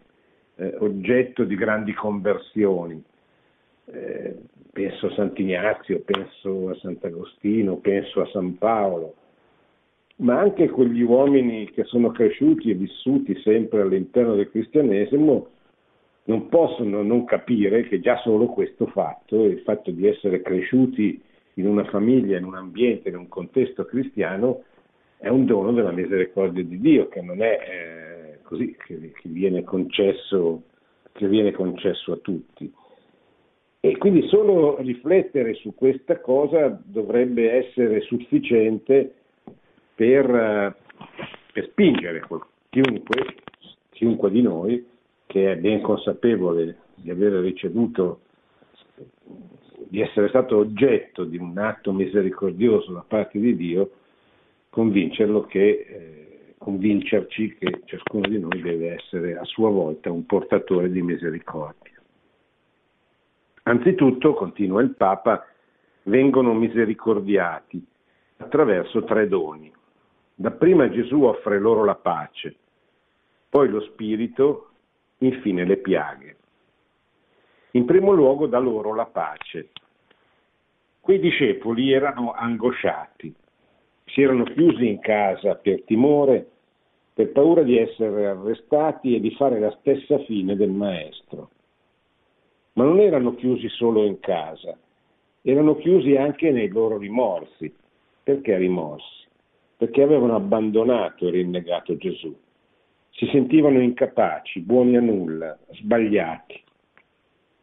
eh, 0.56 0.76
oggetto 0.80 1.44
di 1.44 1.56
grandi 1.56 1.94
conversioni, 1.94 3.02
eh, 3.86 4.36
penso 4.72 5.08
a 5.08 5.14
Sant'Ignazio, 5.14 6.02
penso 6.02 6.70
a 6.70 6.76
Sant'Agostino, 6.76 7.78
penso 7.78 8.22
a 8.22 8.28
San 8.28 8.58
Paolo, 8.58 9.16
ma 10.18 10.40
anche 10.40 10.70
quegli 10.70 11.02
uomini 11.02 11.70
che 11.72 11.84
sono 11.86 12.12
cresciuti 12.12 12.70
e 12.70 12.76
vissuti 12.76 13.40
sempre 13.42 13.82
all'interno 13.82 14.36
del 14.36 14.50
cristianesimo 14.50 15.48
non 16.26 16.48
possono 16.48 17.02
non 17.02 17.26
capire 17.26 17.84
che 17.84 18.00
già 18.00 18.18
solo 18.18 18.48
questo 18.48 18.88
fatto, 18.88 19.46
il 19.46 19.60
fatto 19.62 19.92
di 19.92 20.08
essere 20.08 20.42
cresciuti 20.42 21.22
in 21.56 21.68
una 21.68 21.84
famiglia, 21.86 22.38
in 22.38 22.46
un 22.46 22.56
ambiente, 22.56 23.10
in 23.10 23.18
un 23.18 23.28
contesto 23.28 23.86
cristiano, 23.86 24.64
è 25.18 25.28
un 25.28 25.46
dono 25.46 25.72
della 25.74 25.92
misericordia 25.92 26.64
di 26.64 26.80
Dio, 26.80 27.10
che 27.10 27.22
non 27.22 27.42
è 27.42 27.60
eh, 27.60 28.40
così 28.44 28.76
che, 28.86 29.12
che, 29.12 29.30
viene 29.30 29.64
concesso, 29.64 30.64
che 31.12 31.28
viene 31.28 31.52
concesso 31.52 32.14
a 32.14 32.18
tutti. 32.18 32.72
E 33.82 33.98
quindi 33.98 34.28
solo 34.28 34.78
riflettere 34.82 35.54
su 35.56 35.74
questa 35.74 36.20
cosa 36.20 36.80
dovrebbe 36.84 37.52
essere 37.52 38.02
sufficiente 38.02 39.14
per, 39.96 40.30
eh, 40.30 40.76
per 41.54 41.68
spingere 41.70 42.22
chiunque, 42.70 43.26
chiunque 43.90 44.32
di 44.32 44.42
noi 44.42 44.86
che 45.30 45.52
è 45.52 45.58
ben 45.58 45.82
consapevole 45.82 46.76
di 46.96 47.12
aver 47.12 47.34
ricevuto, 47.34 48.22
di 49.88 50.02
essere 50.02 50.28
stato 50.30 50.58
oggetto 50.58 51.24
di 51.24 51.38
un 51.38 51.56
atto 51.60 51.94
misericordioso 51.94 52.92
da 52.94 53.06
parte 53.08 53.40
di 53.40 53.56
Dio, 53.56 53.92
convincerlo 54.72 55.44
che, 55.44 55.86
eh, 55.88 56.54
convincerci 56.58 57.58
che 57.60 57.82
ciascuno 57.86 58.28
di 58.28 58.40
noi 58.40 58.60
deve 58.60 58.96
essere 58.96 59.38
a 59.38 59.44
sua 59.44 59.70
volta 59.70 60.12
un 60.12 60.26
portatore 60.26 60.90
di 60.90 61.04
misericordia. 61.04 62.02
Anzitutto, 63.64 64.34
continua 64.34 64.82
il 64.82 64.96
Papa, 64.96 65.46
vengono 66.04 66.56
misericordiati 66.56 67.86
attraverso 68.38 69.04
tre 69.04 69.28
doni. 69.28 69.72
Dapprima 70.34 70.90
Gesù 70.90 71.22
offre 71.22 71.60
loro 71.60 71.84
la 71.84 71.94
pace, 71.94 72.56
poi 73.48 73.70
lo 73.70 73.82
Spirito, 73.82 74.69
infine 75.20 75.66
le 75.66 75.78
piaghe. 75.78 76.38
In 77.72 77.86
primo 77.86 78.12
luogo 78.12 78.48
dà 78.48 78.60
loro 78.60 78.94
la 78.94 79.06
pace. 79.06 79.70
Quei 81.00 81.20
discepoli 81.20 81.92
erano 81.92 82.32
angosciati, 82.34 83.34
si 84.06 84.22
erano 84.22 84.44
chiusi 84.44 84.88
in 84.88 85.00
casa 85.00 85.56
per 85.56 85.84
timore, 85.84 86.50
per 87.14 87.32
paura 87.32 87.64
di 87.64 87.78
essere 87.78 88.28
arrestati 88.28 89.16
e 89.16 89.20
di 89.20 89.32
fare 89.32 89.60
la 89.60 89.72
stessa 89.80 90.20
fine 90.20 90.56
del 90.56 90.72
Maestro. 90.72 91.50
Ma 92.74 92.84
non 92.84 93.00
erano 93.00 93.36
chiusi 93.36 93.68
solo 93.70 94.06
in 94.06 94.20
casa, 94.20 94.78
erano 95.42 95.76
chiusi 95.76 96.16
anche 96.16 96.52
nei 96.52 96.70
loro 96.70 96.98
rimorsi. 96.98 97.74
Perché 98.24 98.58
rimorsi? 98.58 99.20
perché 99.80 100.02
avevano 100.02 100.36
abbandonato 100.36 101.26
e 101.26 101.32
rinnegato 101.32 101.96
Gesù. 101.96 102.36
Si 103.20 103.28
sentivano 103.34 103.82
incapaci, 103.82 104.62
buoni 104.62 104.96
a 104.96 105.02
nulla, 105.02 105.60
sbagliati. 105.72 106.58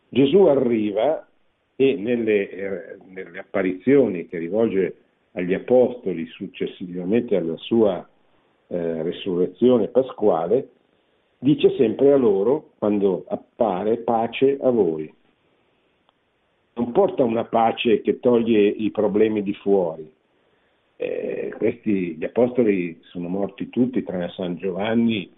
Gesù 0.06 0.42
arriva 0.42 1.26
e 1.74 1.94
nelle, 1.96 2.50
eh, 2.50 2.96
nelle 3.06 3.38
apparizioni 3.38 4.28
che 4.28 4.36
rivolge 4.36 4.96
agli 5.32 5.54
apostoli 5.54 6.26
successivamente 6.26 7.36
alla 7.36 7.56
sua 7.56 8.06
eh, 8.66 9.02
resurrezione 9.02 9.88
pasquale, 9.88 10.72
dice 11.38 11.74
sempre 11.78 12.12
a 12.12 12.16
loro, 12.16 12.72
quando 12.76 13.24
appare, 13.26 13.96
pace 13.96 14.58
a 14.60 14.68
voi. 14.68 15.10
Non 16.74 16.92
porta 16.92 17.24
una 17.24 17.46
pace 17.46 18.02
che 18.02 18.20
toglie 18.20 18.60
i 18.60 18.90
problemi 18.90 19.42
di 19.42 19.54
fuori, 19.54 20.06
eh, 20.96 21.54
questi, 21.56 22.14
gli 22.16 22.24
apostoli 22.24 22.98
sono 23.04 23.28
morti 23.28 23.70
tutti 23.70 24.02
tranne 24.02 24.28
San 24.30 24.56
Giovanni 24.56 25.32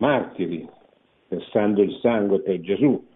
martiri, 0.00 0.68
versando 1.28 1.82
il 1.82 1.96
sangue 2.00 2.40
per 2.40 2.60
Gesù, 2.60 3.06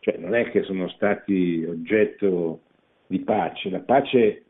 cioè 0.00 0.16
non 0.18 0.34
è 0.34 0.50
che 0.50 0.62
sono 0.64 0.88
stati 0.88 1.64
oggetto 1.64 2.60
di 3.06 3.20
pace, 3.20 3.70
la 3.70 3.80
pace 3.80 4.44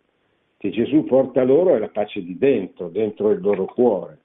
che 0.57 0.71
Gesù 0.71 1.05
porta 1.05 1.43
loro 1.43 1.75
è 1.75 1.79
la 1.79 1.89
pace 1.89 2.23
di 2.23 2.37
dentro, 2.39 2.89
dentro 2.89 3.31
il 3.31 3.41
loro 3.41 3.67
cuore, 3.67 4.19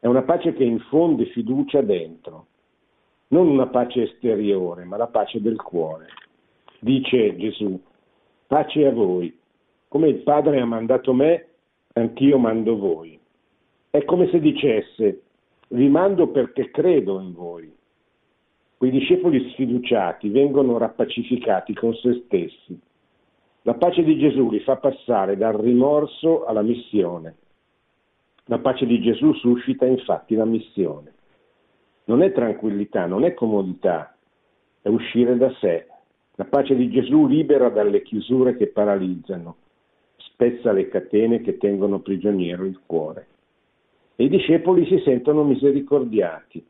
è 0.00 0.06
una 0.06 0.22
pace 0.22 0.52
che 0.52 0.64
infonde 0.64 1.26
fiducia 1.26 1.80
dentro, 1.82 2.46
non 3.28 3.48
una 3.48 3.66
pace 3.66 4.02
esteriore, 4.02 4.84
ma 4.84 4.96
la 4.96 5.08
pace 5.08 5.40
del 5.40 5.60
cuore. 5.60 6.06
Dice 6.80 7.36
Gesù, 7.36 7.80
pace 8.46 8.86
a 8.86 8.92
voi, 8.92 9.36
come 9.88 10.08
il 10.08 10.22
Padre 10.22 10.60
ha 10.60 10.64
mandato 10.64 11.12
me, 11.12 11.46
anch'io 11.92 12.38
mando 12.38 12.76
voi. 12.76 13.18
È 13.90 14.04
come 14.04 14.28
se 14.30 14.40
dicesse, 14.40 15.22
vi 15.68 15.88
mando 15.88 16.28
perché 16.28 16.70
credo 16.70 17.20
in 17.20 17.32
voi. 17.32 17.72
Quei 18.76 18.90
discepoli 18.90 19.50
sfiduciati 19.50 20.28
vengono 20.28 20.78
rappacificati 20.78 21.74
con 21.74 21.94
se 21.94 22.22
stessi. 22.24 22.78
La 23.62 23.74
pace 23.74 24.02
di 24.02 24.18
Gesù 24.18 24.50
li 24.50 24.60
fa 24.60 24.76
passare 24.76 25.36
dal 25.36 25.54
rimorso 25.54 26.44
alla 26.44 26.62
missione. 26.62 27.36
La 28.44 28.58
pace 28.58 28.86
di 28.86 29.00
Gesù 29.00 29.32
suscita 29.34 29.84
infatti 29.84 30.34
la 30.34 30.46
missione. 30.46 31.12
Non 32.04 32.22
è 32.22 32.32
tranquillità, 32.32 33.06
non 33.06 33.24
è 33.24 33.34
comodità, 33.34 34.16
è 34.80 34.88
uscire 34.88 35.36
da 35.36 35.52
sé. 35.60 35.86
La 36.36 36.44
pace 36.44 36.74
di 36.76 36.88
Gesù 36.88 37.26
libera 37.26 37.68
dalle 37.68 38.02
chiusure 38.02 38.56
che 38.56 38.68
paralizzano 38.68 39.56
spezza 40.38 40.70
le 40.70 40.88
catene 40.88 41.40
che 41.40 41.58
tengono 41.58 41.98
prigioniero 41.98 42.64
il 42.64 42.78
cuore. 42.86 43.26
E 44.20 44.24
i 44.24 44.28
discepoli 44.28 44.84
si 44.86 44.98
sentono 45.04 45.44
misericordiati, 45.44 46.66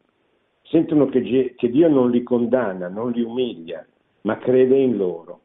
sentono 0.65 1.07
che, 1.07 1.55
che 1.57 1.71
Dio 1.71 1.89
non 1.89 2.11
li 2.11 2.23
condanna, 2.23 2.89
non 2.89 3.11
li 3.11 3.23
umilia, 3.23 3.87
ma 4.23 4.37
crede 4.37 4.77
in 4.77 4.99
loro. 4.99 5.41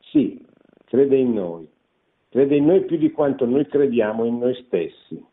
Sì, 0.00 0.44
crede 0.84 1.16
in 1.16 1.32
noi, 1.32 1.66
crede 2.28 2.56
in 2.56 2.66
noi 2.66 2.84
più 2.84 2.98
di 2.98 3.10
quanto 3.10 3.46
noi 3.46 3.66
crediamo 3.66 4.26
in 4.26 4.36
noi 4.36 4.54
stessi. 4.66 5.24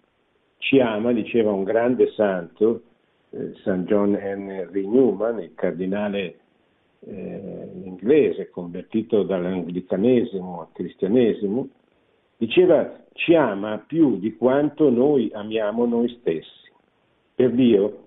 Ci 0.60 0.80
ama, 0.80 1.12
diceva 1.12 1.52
un 1.52 1.66
grande 1.66 2.10
santo, 2.12 2.84
eh, 3.32 3.56
San 3.56 3.84
John 3.84 4.16
Henry 4.16 4.88
Newman, 4.88 5.42
il 5.42 5.54
cardinale 5.56 6.40
eh, 7.02 7.70
inglese 7.84 8.50
convertito 8.50 9.24
dall'anglicanesimo 9.24 10.62
al 10.62 10.72
cristianesimo, 10.72 11.68
Diceva, 12.38 13.04
ci 13.14 13.36
ama 13.36 13.84
più 13.86 14.18
di 14.18 14.36
quanto 14.36 14.90
noi 14.90 15.30
amiamo 15.34 15.86
noi 15.86 16.10
stessi. 16.20 16.72
Per 17.36 17.52
Dio 17.52 18.04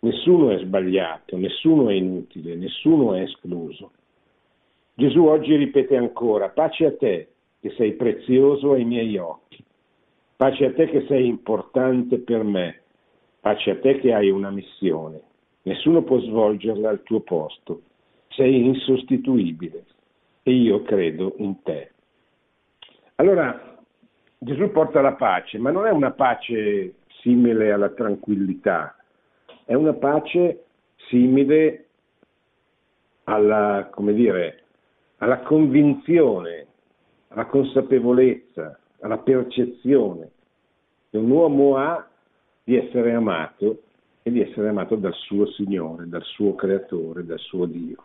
nessuno 0.00 0.50
è 0.50 0.58
sbagliato, 0.58 1.36
nessuno 1.36 1.88
è 1.88 1.94
inutile, 1.94 2.54
nessuno 2.54 3.14
è 3.14 3.22
escluso. 3.22 3.92
Gesù 4.94 5.24
oggi 5.24 5.56
ripete 5.56 5.96
ancora, 5.96 6.50
pace 6.50 6.86
a 6.86 6.96
te 6.96 7.28
che 7.60 7.70
sei 7.70 7.92
prezioso 7.92 8.72
ai 8.72 8.84
miei 8.84 9.16
occhi, 9.16 9.62
pace 10.36 10.66
a 10.66 10.72
te 10.72 10.86
che 10.88 11.06
sei 11.06 11.26
importante 11.26 12.18
per 12.18 12.42
me, 12.42 12.80
pace 13.40 13.70
a 13.70 13.78
te 13.78 13.98
che 13.98 14.12
hai 14.12 14.30
una 14.30 14.50
missione. 14.50 15.20
Nessuno 15.62 16.02
può 16.02 16.18
svolgerla 16.18 16.88
al 16.88 17.02
tuo 17.02 17.20
posto, 17.20 17.82
sei 18.28 18.64
insostituibile 18.64 19.84
e 20.42 20.52
io 20.52 20.82
credo 20.82 21.34
in 21.38 21.62
te. 21.62 21.92
Allora, 23.20 23.76
Gesù 24.38 24.70
porta 24.70 25.02
la 25.02 25.12
pace, 25.12 25.58
ma 25.58 25.70
non 25.70 25.84
è 25.84 25.90
una 25.90 26.10
pace 26.10 26.94
simile 27.20 27.70
alla 27.70 27.90
tranquillità, 27.90 28.96
è 29.66 29.74
una 29.74 29.92
pace 29.92 30.64
simile 31.10 31.88
alla, 33.24 33.90
dire, 33.94 34.62
alla 35.18 35.40
convinzione, 35.40 36.66
alla 37.28 37.44
consapevolezza, 37.44 38.80
alla 39.00 39.18
percezione 39.18 40.30
che 41.10 41.18
un 41.18 41.30
uomo 41.30 41.76
ha 41.76 42.08
di 42.64 42.74
essere 42.76 43.12
amato 43.12 43.82
e 44.22 44.30
di 44.30 44.40
essere 44.40 44.68
amato 44.68 44.96
dal 44.96 45.12
suo 45.12 45.44
Signore, 45.48 46.08
dal 46.08 46.24
suo 46.24 46.54
Creatore, 46.54 47.26
dal 47.26 47.38
suo 47.38 47.66
Dio. 47.66 48.02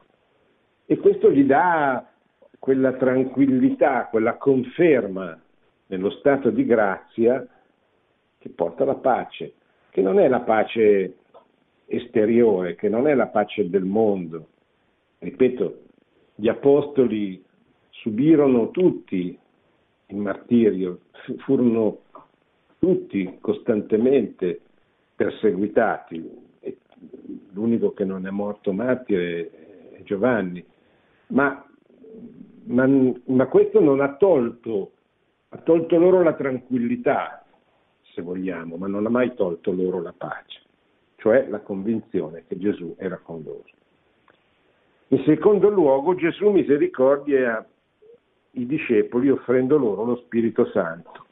E 0.85 0.97
questo 0.97 1.31
gli 1.31 1.45
dà 1.45 2.05
quella 2.59 2.93
tranquillità, 2.93 4.07
quella 4.07 4.35
conferma 4.35 5.39
nello 5.87 6.09
stato 6.11 6.49
di 6.49 6.65
grazia 6.65 7.45
che 8.37 8.49
porta 8.49 8.83
alla 8.83 8.95
pace, 8.95 9.53
che 9.89 10.01
non 10.01 10.19
è 10.19 10.27
la 10.27 10.41
pace 10.41 11.15
esteriore, 11.85 12.75
che 12.75 12.89
non 12.89 13.07
è 13.07 13.13
la 13.13 13.27
pace 13.27 13.69
del 13.69 13.85
mondo. 13.85 14.47
Ripeto, 15.19 15.81
gli 16.35 16.47
apostoli 16.47 17.43
subirono 17.89 18.71
tutti 18.71 19.37
il 20.07 20.17
martirio, 20.17 20.99
furono 21.37 21.99
tutti 22.79 23.37
costantemente 23.39 24.61
perseguitati, 25.15 26.43
l'unico 27.53 27.93
che 27.93 28.05
non 28.05 28.27
è 28.27 28.29
morto 28.29 28.73
martire 28.73 29.93
è 29.93 30.03
Giovanni, 30.03 30.63
ma, 31.27 31.65
ma, 32.65 32.87
ma 33.25 33.45
questo 33.47 33.79
non 33.79 34.01
ha 34.01 34.15
tolto, 34.15 34.91
ha 35.49 35.57
tolto 35.57 35.97
loro 35.97 36.23
la 36.23 36.33
tranquillità, 36.33 37.45
se 38.13 38.21
vogliamo, 38.21 38.77
ma 38.77 38.87
non 38.87 39.05
ha 39.05 39.09
mai 39.09 39.33
tolto 39.35 39.71
loro 39.71 40.01
la 40.01 40.13
pace, 40.15 40.61
cioè 41.17 41.47
la 41.47 41.59
convinzione 41.59 42.45
che 42.47 42.57
Gesù 42.57 42.95
era 42.97 43.17
con 43.17 43.43
loro. 43.43 43.65
In 45.09 45.23
secondo 45.25 45.69
luogo 45.69 46.15
Gesù 46.15 46.49
misericordia 46.49 47.65
i 48.51 48.65
discepoli 48.65 49.29
offrendo 49.29 49.77
loro 49.77 50.03
lo 50.03 50.15
Spirito 50.17 50.65
Santo. 50.69 51.25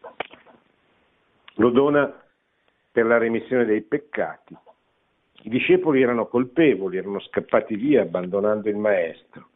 Lo 1.56 1.70
dona 1.70 2.22
per 2.92 3.06
la 3.06 3.18
remissione 3.18 3.66
dei 3.66 3.82
peccati. 3.82 4.56
I 5.46 5.50
discepoli 5.50 6.02
erano 6.02 6.28
colpevoli, 6.28 6.98
erano 6.98 7.20
scappati 7.20 7.76
via 7.76 8.02
abbandonando 8.04 8.70
il 8.70 8.78
Maestro 8.78 9.48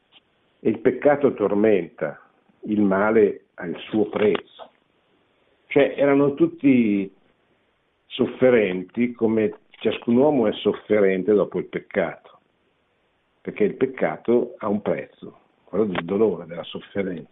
e 0.68 0.70
il 0.70 0.80
peccato 0.80 1.34
tormenta, 1.34 2.22
il 2.64 2.82
male 2.82 3.46
ha 3.54 3.66
il 3.68 3.78
suo 3.88 4.10
prezzo. 4.10 4.70
Cioè 5.68 5.94
erano 5.96 6.34
tutti 6.34 7.10
sofferenti 8.06 9.14
come 9.14 9.60
ciascun 9.80 10.18
uomo 10.18 10.46
è 10.48 10.52
sofferente 10.52 11.32
dopo 11.34 11.60
il 11.60 11.68
peccato 11.68 12.40
perché 13.40 13.64
il 13.64 13.76
peccato 13.76 14.56
ha 14.58 14.68
un 14.68 14.82
prezzo, 14.82 15.40
quello 15.64 15.86
del 15.86 16.04
dolore, 16.04 16.46
della 16.46 16.64
sofferenza. 16.64 17.32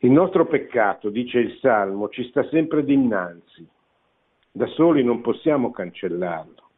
Il 0.00 0.10
nostro 0.10 0.44
peccato, 0.44 1.08
dice 1.08 1.38
il 1.38 1.56
Salmo, 1.60 2.10
ci 2.10 2.28
sta 2.28 2.46
sempre 2.48 2.84
dinanzi, 2.84 3.66
da 4.52 4.66
soli 4.66 5.02
non 5.02 5.22
possiamo 5.22 5.70
cancellarlo. 5.70 6.68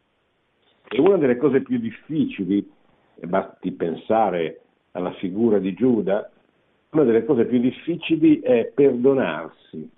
E 0.89 1.01
una 1.01 1.17
delle 1.17 1.37
cose 1.37 1.63
più 1.63 1.81
difficili, 1.81 2.81
e 3.17 3.27
basti 3.27 3.73
pensare 3.73 4.61
alla 4.93 5.13
figura 5.15 5.59
di 5.59 5.75
Giuda, 5.75 6.31
una 6.91 7.05
delle 7.05 7.25
cose 7.25 7.47
più 7.47 7.59
difficili 7.59 8.41
è 8.41 8.71
perdonarsi, 8.75 9.91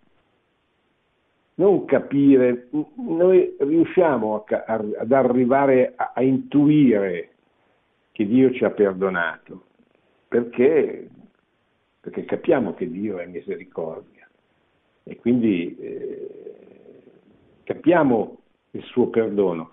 non 1.57 1.85
capire, 1.85 2.69
noi 2.97 3.57
riusciamo 3.59 4.45
a, 4.45 4.65
a, 4.67 4.85
ad 4.99 5.13
arrivare 5.13 5.95
a, 5.97 6.13
a, 6.15 6.23
intuire 6.23 7.31
che 8.13 8.27
Dio 8.27 8.53
ci 8.53 8.65
ha 8.65 8.71
perdonato, 8.71 9.67
perché, 10.29 11.09
perché 12.01 12.25
capiamo 12.25 12.75
che 12.75 12.91
Dio 12.91 13.19
è 13.19 13.27
misericordia 13.27 14.29
e 15.05 15.17
quindi 15.17 15.77
eh, 15.79 16.31
capiamo 17.63 18.39
il 18.73 18.83
suo 18.85 19.09
perdono. 19.09 19.73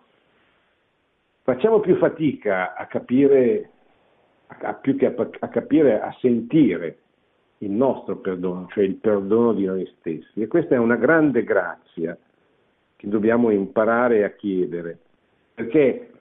Facciamo 1.43 1.79
più 1.79 1.95
fatica 1.97 2.75
a 2.75 2.85
capire, 2.85 3.69
più 4.81 4.95
che 4.95 5.07
a 5.39 5.47
capire, 5.47 5.99
a 5.99 6.15
sentire 6.19 6.97
il 7.59 7.71
nostro 7.71 8.17
perdono, 8.17 8.67
cioè 8.69 8.83
il 8.83 8.95
perdono 8.95 9.53
di 9.53 9.65
noi 9.65 9.91
stessi. 9.97 10.41
E 10.41 10.47
questa 10.47 10.75
è 10.75 10.77
una 10.77 10.95
grande 10.95 11.43
grazia 11.43 12.17
che 12.95 13.07
dobbiamo 13.07 13.49
imparare 13.49 14.23
a 14.23 14.31
chiedere, 14.31 14.99
perché 15.55 16.11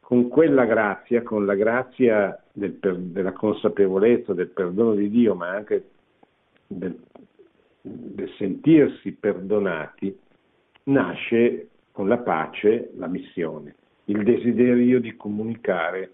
con 0.00 0.28
quella 0.28 0.64
grazia, 0.64 1.22
con 1.22 1.46
la 1.46 1.54
grazia 1.54 2.42
del, 2.52 2.78
della 2.80 3.32
consapevolezza 3.32 4.32
del 4.32 4.48
perdono 4.48 4.94
di 4.94 5.08
Dio, 5.10 5.34
ma 5.34 5.50
anche 5.50 5.84
del, 6.66 6.98
del 7.80 8.30
sentirsi 8.36 9.12
perdonati, 9.12 10.18
nasce 10.84 11.68
con 11.92 12.08
la 12.08 12.18
pace 12.18 12.90
la 12.96 13.06
missione, 13.06 13.74
il 14.08 14.22
desiderio 14.22 15.00
di 15.00 15.16
comunicare 15.16 16.12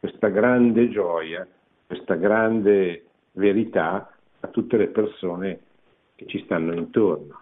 questa 0.00 0.28
grande 0.28 0.88
gioia, 0.88 1.46
questa 1.86 2.14
grande 2.14 3.04
verità 3.32 4.10
a 4.40 4.48
tutte 4.48 4.76
le 4.76 4.88
persone 4.88 5.60
che 6.14 6.26
ci 6.26 6.42
stanno 6.44 6.72
intorno. 6.72 7.40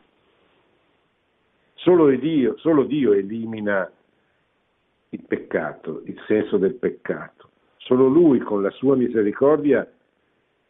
Solo 1.74 2.10
Dio, 2.16 2.56
solo 2.58 2.82
Dio 2.84 3.12
elimina 3.12 3.88
il 5.10 5.22
peccato, 5.22 6.02
il 6.06 6.20
senso 6.26 6.56
del 6.56 6.74
peccato. 6.74 7.50
Solo 7.76 8.08
Lui 8.08 8.40
con 8.40 8.62
la 8.62 8.70
sua 8.70 8.96
misericordia 8.96 9.88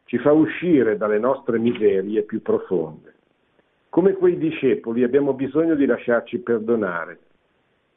ci 0.04 0.18
fa 0.18 0.32
uscire 0.32 0.98
dalle 0.98 1.18
nostre 1.18 1.58
miserie 1.58 2.22
più 2.22 2.42
profonde. 2.42 3.14
Come 3.88 4.12
quei 4.12 4.36
discepoli 4.36 5.04
abbiamo 5.04 5.32
bisogno 5.32 5.74
di 5.74 5.86
lasciarci 5.86 6.38
perdonare, 6.40 7.18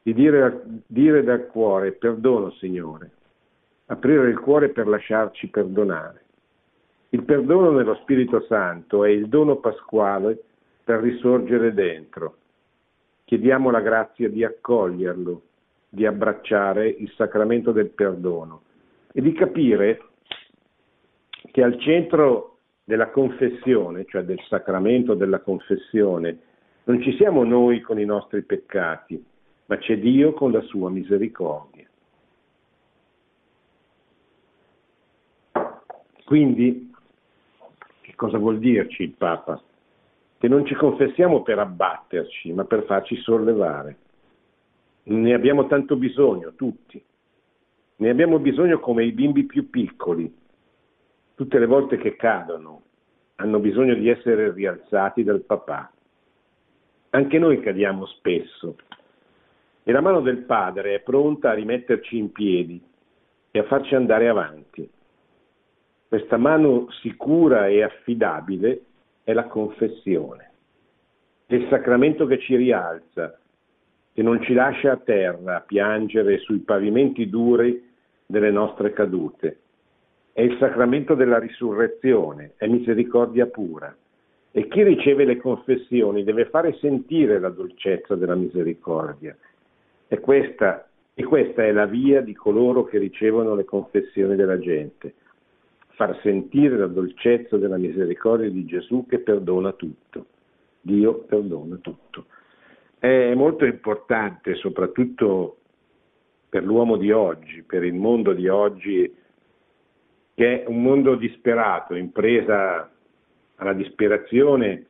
di 0.10 0.13
dire, 0.13 0.63
dire 0.88 1.24
dal 1.24 1.45
cuore 1.48 1.91
perdono 1.91 2.50
Signore, 2.54 3.12
aprire 3.88 4.30
il 4.30 4.39
cuore 4.39 4.69
per 4.69 4.88
lasciarci 4.88 5.50
perdonare. 5.50 6.24
Il 7.10 7.24
perdono 7.24 7.72
nello 7.72 7.95
Spirito 7.95 8.41
Santo 8.41 9.04
è 9.04 9.10
il 9.10 9.28
dono 9.28 9.58
pasquale 9.58 10.41
per 10.84 11.02
risorgere 11.02 11.74
dentro. 11.74 12.38
Chiediamo 13.26 13.69
la 13.69 13.82
grazia 13.82 14.30
di 14.30 14.43
accoglierlo, 14.43 15.41
di 15.89 16.06
abbracciare 16.06 16.88
il 16.88 17.12
sacramento 17.15 17.72
del 17.72 17.89
perdono 17.89 18.63
e 19.12 19.22
di 19.22 19.34
capire 19.34 20.02
che 21.52 21.63
al 21.63 21.80
centro 21.80 22.58
della 22.84 23.10
confessione, 23.10 24.06
cioè 24.06 24.24
del 24.24 24.41
sacramento 24.48 25.13
della 25.13 25.39
confessione, 25.39 26.39
non 26.86 27.00
ci 27.02 27.15
siamo 27.15 27.43
noi 27.43 27.82
con 27.82 28.00
i 28.00 28.06
nostri 28.06 28.41
peccati, 28.41 29.24
ma 29.69 29.77
c'è 29.77 29.99
Dio 29.99 30.34
con 30.34 30.51
la 30.51 30.62
sua 30.62 30.89
misericordia. 30.89 31.88
Quindi 36.25 36.91
cosa 38.15 38.39
vuol 38.39 38.58
dirci 38.58 39.03
il 39.03 39.12
Papa? 39.12 39.62
Che 40.39 40.47
non 40.47 40.65
ci 40.65 40.73
confessiamo 40.73 41.43
per 41.43 41.60
abbatterci, 41.60 42.51
ma 42.51 42.65
per 42.65 42.86
farci 42.86 43.15
sollevare. 43.17 43.97
Ne 45.03 45.34
abbiamo 45.34 45.67
tanto 45.67 45.95
bisogno, 45.97 46.53
tutti. 46.55 47.03
Ne 47.97 48.10
abbiamo 48.10 48.39
bisogno 48.39 48.79
come 48.79 49.05
i 49.05 49.12
bimbi 49.12 49.43
più 49.43 49.69
piccoli. 49.69 50.34
Tutte 51.36 51.60
le 51.60 51.67
volte 51.67 51.97
che 51.97 52.15
cadono, 52.15 52.82
hanno 53.36 53.60
bisogno 53.60 53.93
di 53.93 54.10
essere 54.10 54.51
rialzati 54.51 55.23
dal 55.23 55.41
papà. 55.41 55.91
Anche 57.12 57.38
noi 57.38 57.60
cadiamo 57.60 58.08
spesso 58.08 58.75
e 59.89 59.91
la 59.91 60.02
mano 60.02 60.21
del 60.21 60.43
Padre 60.43 60.93
è 60.93 60.99
pronta 60.99 61.49
a 61.49 61.56
rimetterci 61.56 62.15
in 62.15 62.32
piedi 62.32 62.80
e 63.49 63.58
a 63.58 63.63
farci 63.63 63.95
andare 63.95 64.30
avanti. 64.30 64.88
Questa 66.08 66.38
mano 66.38 66.91
sicura 67.02 67.65
e 67.65 67.82
affidabile 67.82 68.82
è 69.23 69.34
la 69.34 69.45
confessione, 69.45 70.52
è 71.47 71.56
il 71.56 71.65
sacramento 71.71 72.28
che 72.28 72.38
ci 72.38 72.56
rialza, 72.56 73.36
che 74.13 74.21
non 74.21 74.39
ci 74.43 74.54
lascia 74.54 74.91
a 74.91 74.97
terra 74.97 75.56
a 75.56 75.62
piangere 75.62 76.38
sui 76.38 76.60
pavimenti 76.60 77.28
duri 77.28 77.89
delle 78.28 78.52
nostre 78.52 78.93
cadute. 78.93 79.58
È 80.32 80.41
il 80.41 80.56
sacramento 80.60 81.15
della 81.15 81.39
risurrezione, 81.39 82.54
è 82.58 82.67
misericordia 82.67 83.47
pura. 83.47 83.91
E 84.52 84.67
chi 84.67 84.84
riceve 84.84 85.25
le 85.25 85.38
confessioni 85.38 86.23
deve 86.23 86.45
fare 86.45 86.78
sentire 86.80 87.39
la 87.39 87.49
dolcezza 87.49 88.13
della 88.13 88.36
misericordia. 88.36 89.36
E 90.12 90.19
questa, 90.19 90.89
e 91.13 91.24
questa 91.24 91.63
è 91.63 91.72
la 91.72 91.86
via 91.86 92.22
di 92.22 92.34
coloro 92.34 92.84
che 92.84 92.98
ricevono 92.98 93.54
le 93.54 93.63
confessioni 93.63 94.36
della 94.36 94.58
gente 94.58 95.13
far 96.00 96.17
sentire 96.24 96.78
la 96.78 96.88
dolcezza 96.88 97.58
della 97.58 97.78
misericordia 97.78 98.50
di 98.50 98.65
Gesù 98.65 99.06
che 99.06 99.19
perdona 99.19 99.74
tutto. 99.74 100.26
Dio 100.80 101.26
perdona 101.26 101.76
tutto. 101.76 102.26
È 102.98 103.34
molto 103.36 103.65
importante, 103.65 104.56
soprattutto 104.56 105.58
per 106.48 106.63
l'uomo 106.63 106.95
di 106.95 107.12
oggi, 107.12 107.63
per 107.63 107.84
il 107.84 107.93
mondo 107.93 108.32
di 108.32 108.48
oggi, 108.48 109.13
che 110.34 110.63
è 110.63 110.67
un 110.67 110.82
mondo 110.82 111.15
disperato, 111.15 111.95
in 111.95 112.13
presa 112.13 112.89
alla 113.56 113.74
disperazione 113.74 114.86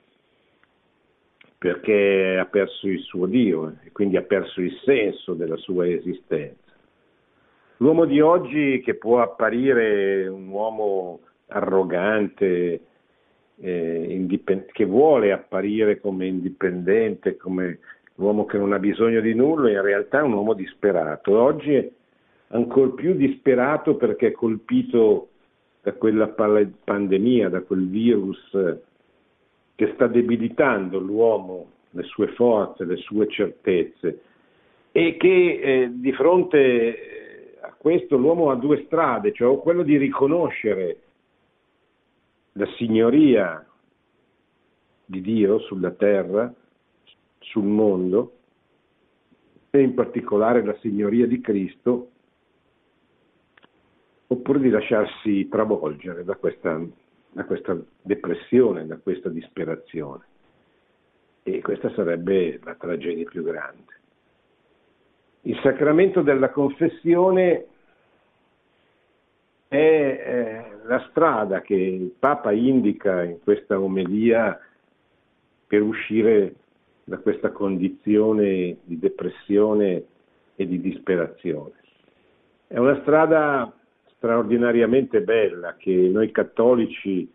perché 1.60 2.38
ha 2.40 2.46
perso 2.46 2.88
il 2.88 3.02
suo 3.02 3.26
Dio 3.26 3.76
e 3.84 3.92
quindi 3.92 4.16
ha 4.16 4.22
perso 4.22 4.62
il 4.62 4.74
senso 4.86 5.34
della 5.34 5.58
sua 5.58 5.88
esistenza. 5.88 6.72
L'uomo 7.78 8.06
di 8.06 8.22
oggi 8.22 8.82
che 8.82 8.96
può 8.96 9.22
apparire 9.22 10.26
un 10.28 10.48
uomo 10.48 11.20
arrogante, 11.48 12.80
eh, 13.58 14.06
indipend- 14.10 14.72
che 14.72 14.86
vuole 14.86 15.34
apparire 15.34 16.00
come 16.00 16.28
indipendente, 16.28 17.36
come 17.36 17.80
l'uomo 18.16 18.46
che 18.46 18.58
non 18.58 18.72
ha 18.72 18.80
bisogno 18.80 19.20
di 19.20 19.34
nulla, 19.34 19.70
in 19.70 19.82
realtà 19.82 20.20
è 20.20 20.24
un 20.24 20.34
uomo 20.34 20.54
disperato. 20.54 21.38
Oggi 21.38 21.74
è 21.74 21.92
ancora 22.50 22.92
più 22.92 23.14
disperato 23.16 23.96
perché 23.96 24.28
è 24.28 24.32
colpito 24.32 25.28
da 25.82 25.92
quella 25.92 26.28
pandemia, 26.28 27.50
da 27.50 27.62
quel 27.62 27.90
virus 27.90 28.56
che 29.80 29.94
sta 29.94 30.08
debilitando 30.08 31.00
l'uomo 31.00 31.68
le 31.92 32.04
sue 32.04 32.28
forze, 32.34 32.84
le 32.84 32.98
sue 32.98 33.30
certezze 33.30 34.24
e 34.92 35.16
che 35.16 35.60
eh, 35.62 35.90
di 35.94 36.12
fronte 36.12 36.58
eh, 36.60 37.58
a 37.62 37.74
questo 37.78 38.18
l'uomo 38.18 38.52
ha 38.52 38.56
due 38.56 38.84
strade, 38.88 39.32
cioè 39.32 39.58
quello 39.60 39.84
di 39.84 39.96
riconoscere 39.96 40.98
la 42.52 42.68
signoria 42.76 43.66
di 45.06 45.22
Dio 45.22 45.60
sulla 45.60 45.92
terra, 45.92 46.54
sul 47.40 47.64
mondo, 47.64 48.34
e 49.70 49.80
in 49.80 49.94
particolare 49.94 50.62
la 50.62 50.76
signoria 50.82 51.26
di 51.26 51.40
Cristo, 51.40 52.10
oppure 54.28 54.60
di 54.60 54.70
lasciarsi 54.70 55.48
travolgere 55.48 56.26
da 56.26 56.36
questa, 56.36 56.86
da 57.32 57.46
questa 57.46 57.78
depressione, 58.02 58.86
da 58.86 58.98
questa 58.98 59.30
disperazione. 59.30 60.24
E 61.44 61.62
questa 61.62 61.92
sarebbe 61.94 62.60
la 62.64 62.76
tragedia 62.76 63.26
più 63.30 63.44
grande. 63.44 63.98
Il 65.42 65.60
sacramento 65.64 66.22
della 66.22 66.50
confessione 66.50 67.66
è 69.68 70.66
la 70.84 71.08
strada 71.10 71.62
che 71.62 71.76
il 71.76 72.14
Papa 72.18 72.52
indica 72.52 73.24
in 73.24 73.40
questa 73.42 73.80
omelia 73.80 74.60
per 75.68 75.82
uscire 75.82 76.56
da 77.04 77.18
questa 77.18 77.52
condizione 77.52 78.78
di 78.84 79.00
depressione 79.00 80.04
e 80.56 80.68
di 80.68 80.82
disperazione. 80.82 81.74
È 82.68 82.78
una 82.78 83.00
strada 83.02 83.72
straordinariamente 84.20 85.22
bella 85.22 85.76
che 85.78 85.94
noi 85.94 86.30
cattolici 86.32 87.28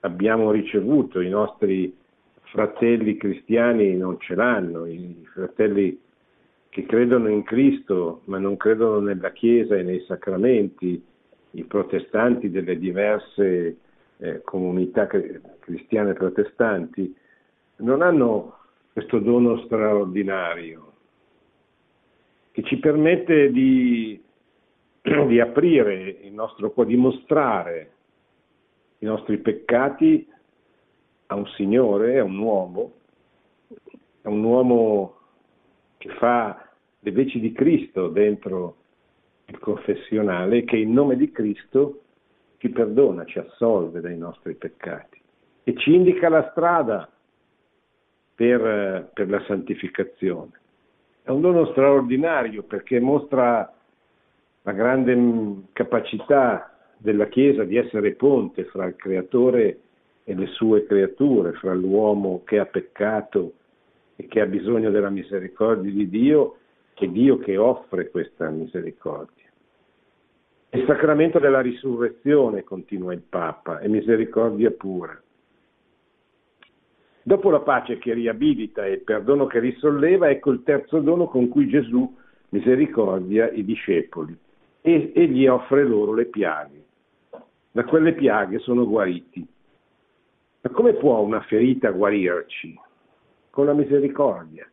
abbiamo 0.00 0.50
ricevuto, 0.50 1.20
i 1.20 1.30
nostri 1.30 1.96
fratelli 2.42 3.16
cristiani 3.16 3.96
non 3.96 4.20
ce 4.20 4.34
l'hanno, 4.34 4.84
i 4.84 5.26
fratelli 5.32 5.98
che 6.68 6.84
credono 6.84 7.28
in 7.28 7.42
Cristo 7.44 8.20
ma 8.24 8.38
non 8.38 8.58
credono 8.58 9.00
nella 9.00 9.32
Chiesa 9.32 9.74
e 9.74 9.82
nei 9.82 10.04
sacramenti, 10.06 11.02
i 11.52 11.64
protestanti 11.64 12.50
delle 12.50 12.78
diverse 12.78 13.76
eh, 14.18 14.42
comunità 14.44 15.06
cristiane 15.58 16.12
protestanti, 16.12 17.14
non 17.76 18.02
hanno 18.02 18.58
questo 18.92 19.18
dono 19.18 19.58
straordinario 19.64 20.92
che 22.52 22.62
ci 22.64 22.76
permette 22.78 23.50
di, 23.50 24.20
di 25.26 25.40
aprire 25.40 26.18
il 26.22 26.32
nostro 26.32 26.70
cuore, 26.70 26.90
di 26.90 26.96
mostrare 26.96 27.92
i 28.98 29.06
nostri 29.06 29.38
peccati 29.38 30.26
a 31.26 31.34
un 31.34 31.46
Signore, 31.48 32.18
a 32.18 32.24
un 32.24 32.38
uomo, 32.38 32.92
a 34.22 34.28
un 34.28 34.42
uomo 34.42 35.16
che 35.98 36.08
fa 36.10 36.68
le 37.00 37.12
veci 37.12 37.38
di 37.40 37.52
Cristo 37.52 38.08
dentro 38.08 38.76
il 39.46 39.58
confessionale, 39.58 40.64
che 40.64 40.76
in 40.76 40.92
nome 40.92 41.16
di 41.16 41.30
Cristo 41.30 42.02
ci 42.58 42.70
perdona, 42.70 43.24
ci 43.24 43.38
assolve 43.38 44.00
dai 44.00 44.16
nostri 44.16 44.54
peccati 44.54 45.20
e 45.64 45.76
ci 45.76 45.94
indica 45.94 46.28
la 46.28 46.48
strada 46.50 47.08
per, 48.34 49.10
per 49.12 49.28
la 49.28 49.42
santificazione. 49.46 50.52
È 51.22 51.30
un 51.30 51.40
dono 51.40 51.66
straordinario 51.66 52.62
perché 52.62 53.00
mostra 53.00 53.72
la 54.68 54.74
grande 54.74 55.62
capacità 55.72 56.76
della 56.98 57.26
Chiesa 57.28 57.64
di 57.64 57.78
essere 57.78 58.12
ponte 58.12 58.64
fra 58.64 58.84
il 58.84 58.96
Creatore 58.96 59.78
e 60.24 60.34
le 60.34 60.44
sue 60.48 60.84
creature, 60.84 61.52
fra 61.52 61.72
l'uomo 61.72 62.42
che 62.44 62.58
ha 62.58 62.66
peccato 62.66 63.52
e 64.14 64.26
che 64.26 64.42
ha 64.42 64.46
bisogno 64.46 64.90
della 64.90 65.08
misericordia 65.08 65.90
di 65.90 66.06
Dio 66.10 66.56
e 66.92 67.10
Dio 67.10 67.38
che 67.38 67.56
offre 67.56 68.10
questa 68.10 68.50
misericordia. 68.50 69.46
Il 70.70 70.84
sacramento 70.86 71.38
della 71.38 71.62
risurrezione, 71.62 72.62
continua 72.62 73.14
il 73.14 73.22
Papa, 73.26 73.78
è 73.78 73.88
misericordia 73.88 74.70
pura. 74.70 75.18
Dopo 77.22 77.50
la 77.50 77.60
pace 77.60 77.96
che 77.96 78.12
riabilita 78.12 78.84
e 78.84 78.92
il 78.92 79.00
perdono 79.00 79.46
che 79.46 79.60
risolleva, 79.60 80.28
ecco 80.28 80.50
il 80.50 80.62
terzo 80.62 81.00
dono 81.00 81.26
con 81.26 81.48
cui 81.48 81.68
Gesù 81.68 82.14
misericordia 82.50 83.50
i 83.50 83.64
discepoli 83.64 84.38
e, 84.80 85.12
e 85.14 85.26
gli 85.28 85.46
offre 85.46 85.84
loro 85.84 86.14
le 86.14 86.26
piaghe. 86.26 86.84
Da 87.70 87.84
quelle 87.84 88.14
piaghe 88.14 88.58
sono 88.58 88.86
guariti. 88.86 89.46
Ma 90.60 90.70
come 90.70 90.94
può 90.94 91.20
una 91.20 91.40
ferita 91.42 91.90
guarirci? 91.90 92.86
con 93.58 93.66
la 93.66 93.72
misericordia. 93.72 94.70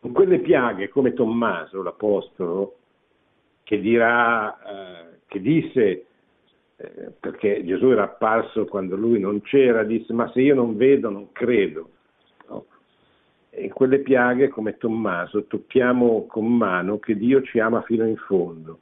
In 0.00 0.12
quelle 0.12 0.40
piaghe, 0.40 0.90
come 0.90 1.14
Tommaso, 1.14 1.82
l'Apostolo, 1.82 2.76
che 3.62 3.80
dirà, 3.80 4.58
eh, 4.60 5.20
che 5.26 5.40
disse, 5.40 6.04
eh, 6.76 7.12
perché 7.18 7.64
Gesù 7.64 7.86
era 7.86 8.02
apparso 8.02 8.66
quando 8.66 8.94
lui 8.94 9.18
non 9.18 9.40
c'era, 9.40 9.84
disse, 9.84 10.12
ma 10.12 10.30
se 10.32 10.42
io 10.42 10.54
non 10.54 10.76
vedo 10.76 11.08
non 11.08 11.32
credo. 11.32 11.88
No? 12.48 12.66
in 13.52 13.72
quelle 13.72 14.00
piaghe, 14.00 14.48
come 14.48 14.76
Tommaso, 14.76 15.46
tocchiamo 15.46 16.26
con 16.26 16.46
mano 16.58 16.98
che 16.98 17.16
Dio 17.16 17.40
ci 17.40 17.58
ama 17.58 17.80
fino 17.80 18.06
in 18.06 18.16
fondo, 18.16 18.80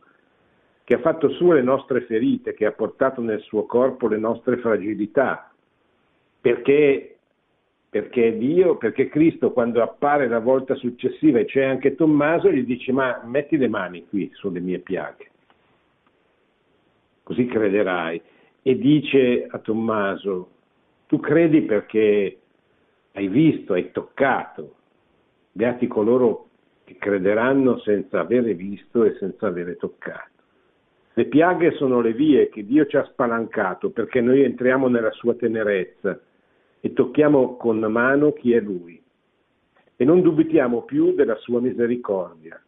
che 0.87 0.95
ha 0.95 1.01
fatto 1.01 1.29
sue 1.31 1.57
le 1.57 1.63
nostre 1.63 2.03
ferite, 2.03 2.55
che 2.55 2.65
ha 2.65 2.71
portato 2.71 3.21
nel 3.21 3.41
suo 3.41 3.67
corpo 3.67 4.07
le 4.07 4.19
nostre 4.19 4.59
fragilità, 4.59 5.51
perché 6.41 7.17
perché 7.91 8.39
Dio, 8.39 8.77
perché 8.77 9.09
Cristo 9.09 9.51
quando 9.51 9.83
appare 9.83 10.29
la 10.29 10.39
volta 10.39 10.77
successiva 10.77 11.41
e 11.41 11.45
c'è 11.45 11.65
anche 11.65 11.97
Tommaso 11.97 12.53
gli 12.53 12.63
dice 12.63 12.93
ma 12.93 13.21
metti 13.25 13.57
le 13.57 13.67
mani 13.67 14.07
qui 14.07 14.31
sulle 14.35 14.61
mie 14.61 14.79
piaghe, 14.79 15.31
così 17.25 17.47
crederai. 17.47 18.23
E 18.63 18.79
dice 18.79 19.45
a 19.49 19.59
Tommaso, 19.59 20.51
tu 21.09 21.19
credi 21.19 21.63
perché 21.63 22.39
hai 23.15 23.27
visto, 23.27 23.73
hai 23.73 23.91
toccato, 23.91 24.75
beati 25.51 25.89
coloro 25.89 26.47
che 26.85 26.95
crederanno 26.97 27.81
senza 27.81 28.21
avere 28.21 28.55
visto 28.55 29.03
e 29.03 29.17
senza 29.19 29.49
avere 29.49 29.75
toccato. 29.75 30.36
Le 31.19 31.25
piaghe 31.25 31.71
sono 31.73 32.03
le 32.03 32.13
vie 32.13 32.51
che 32.51 32.63
Dio 32.63 32.85
ci 32.85 32.99
ha 32.99 33.05
spalancato 33.07 33.89
perché 33.89 34.21
noi 34.21 34.43
entriamo 34.43 34.89
nella 34.89 35.13
sua 35.13 35.35
tenerezza 35.35 36.21
e 36.79 36.93
tocchiamo 36.93 37.57
con 37.57 37.79
mano 37.79 38.35
chi 38.35 38.53
è 38.53 38.61
Lui 38.61 39.03
e 39.97 40.05
non 40.05 40.21
dubitiamo 40.21 40.83
più 40.83 41.15
della 41.15 41.37
sua 41.37 41.59
misericordia. 41.59 42.63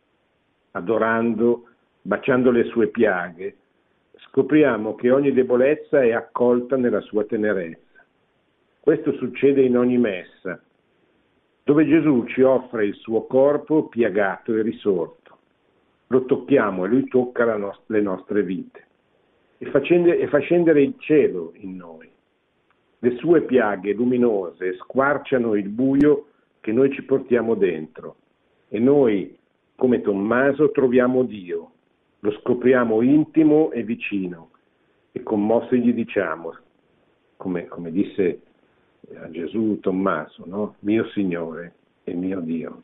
Adorando, 0.70 1.66
baciando 2.00 2.50
le 2.50 2.64
sue 2.64 2.87
piaghe, 2.87 3.54
scopriamo 4.16 4.94
che 4.94 5.11
ogni 5.11 5.34
debolezza 5.34 6.02
è 6.02 6.12
accolta 6.12 6.78
nella 6.78 7.02
sua 7.02 7.24
tenerezza. 7.24 8.02
Questo 8.80 9.12
succede 9.12 9.61
in 9.61 9.76
ogni 9.76 9.98
messa, 9.98 10.58
dove 11.64 11.87
Gesù 11.87 12.24
ci 12.28 12.40
offre 12.40 12.87
il 12.87 12.94
suo 12.94 13.26
corpo 13.26 13.88
piagato 13.88 14.54
e 14.54 14.62
risorto. 14.62 15.17
Lo 16.09 16.25
tocchiamo 16.25 16.85
e 16.85 16.88
lui 16.88 17.09
tocca 17.09 17.57
nost- 17.57 17.83
le 17.87 18.01
nostre 18.01 18.42
vite 18.42 18.87
e 19.59 19.66
fa, 19.66 19.81
scendere, 19.81 20.18
e 20.18 20.29
fa 20.29 20.38
scendere 20.38 20.83
il 20.83 20.94
cielo 20.99 21.53
in 21.57 21.77
noi. 21.77 22.09
Le 23.01 23.16
sue 23.16 23.42
piaghe 23.42 23.92
luminose 23.92 24.75
squarciano 24.77 25.55
il 25.55 25.68
buio 25.68 26.27
che 26.61 26.73
noi 26.73 26.92
ci 26.92 27.03
portiamo 27.03 27.55
dentro 27.55 28.16
e 28.68 28.79
noi, 28.79 29.37
come 29.77 30.01
Tommaso, 30.01 30.71
troviamo 30.71 31.23
Dio, 31.25 31.71
lo 32.21 32.31
scopriamo 32.33 33.03
intimo 33.03 33.71
e 33.71 33.83
vicino 33.83 34.51
e 35.12 35.23
commossi 35.23 35.81
gli 35.81 35.92
diciamo, 35.92 36.57
come, 37.37 37.66
come 37.66 37.92
disse 37.92 38.40
a 39.14 39.31
Gesù 39.31 39.79
Tommaso, 39.81 40.44
no? 40.47 40.75
mio 40.81 41.07
Signore 41.11 41.75
e 42.05 42.14
mio 42.14 42.40
Dio. 42.40 42.83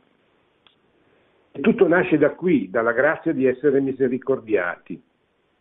E 1.57 1.61
tutto 1.61 1.87
nasce 1.87 2.19
da 2.19 2.31
qui, 2.31 2.69
dalla 2.69 2.93
grazia 2.93 3.33
di 3.33 3.47
essere 3.47 3.81
misericordiati. 3.81 5.01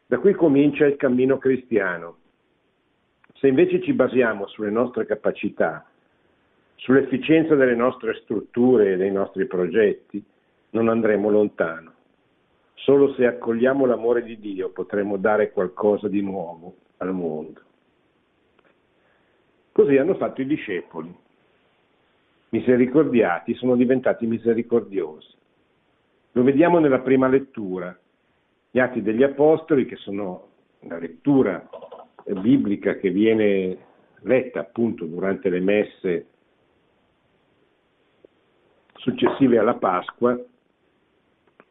Da 0.08 0.18
qui 0.18 0.34
comincia 0.34 0.86
il 0.86 0.96
cammino 0.96 1.38
cristiano 1.38 2.18
se 3.44 3.50
invece 3.50 3.82
ci 3.82 3.92
basiamo 3.92 4.48
sulle 4.48 4.70
nostre 4.70 5.06
capacità, 5.06 5.86
sull'efficienza 6.76 7.56
delle 7.56 7.76
nostre 7.76 8.14
strutture 8.22 8.94
e 8.94 8.96
dei 8.96 9.12
nostri 9.12 9.48
progetti, 9.48 10.24
non 10.70 10.88
andremo 10.88 11.30
lontano. 11.30 11.92
Solo 12.76 13.14
se 13.16 13.26
accogliamo 13.26 13.86
l'amore 13.86 14.24
di 14.24 14.40
Dio 14.40 14.70
potremo 14.70 15.18
dare 15.18 15.52
qualcosa 15.52 16.08
di 16.08 16.22
nuovo 16.22 16.76
al 17.00 17.14
mondo. 17.14 17.60
Così 19.74 19.98
hanno 19.98 20.16
fatto 20.16 20.40
i 20.40 20.48
discepoli. 20.48 21.14
Misericordiati 22.48 23.56
sono 23.56 23.76
diventati 23.76 24.26
misericordiosi. 24.26 25.36
Lo 26.36 26.44
vediamo 26.44 26.80
nella 26.80 27.00
prima 27.00 27.28
lettura, 27.28 27.96
gli 28.72 28.80
atti 28.80 29.04
degli 29.04 29.22
Apostoli, 29.22 29.86
che 29.86 29.98
sono 29.98 30.48
la 30.82 30.98
lettura 30.98 31.70
biblica 32.26 32.96
che 32.96 33.12
viene 33.12 33.78
letta 34.22 34.62
appunto 34.62 35.06
durante 35.06 35.50
le 35.50 35.60
messe 35.60 36.28
successive 38.96 39.60
alla 39.60 39.76
Pasqua 39.76 40.40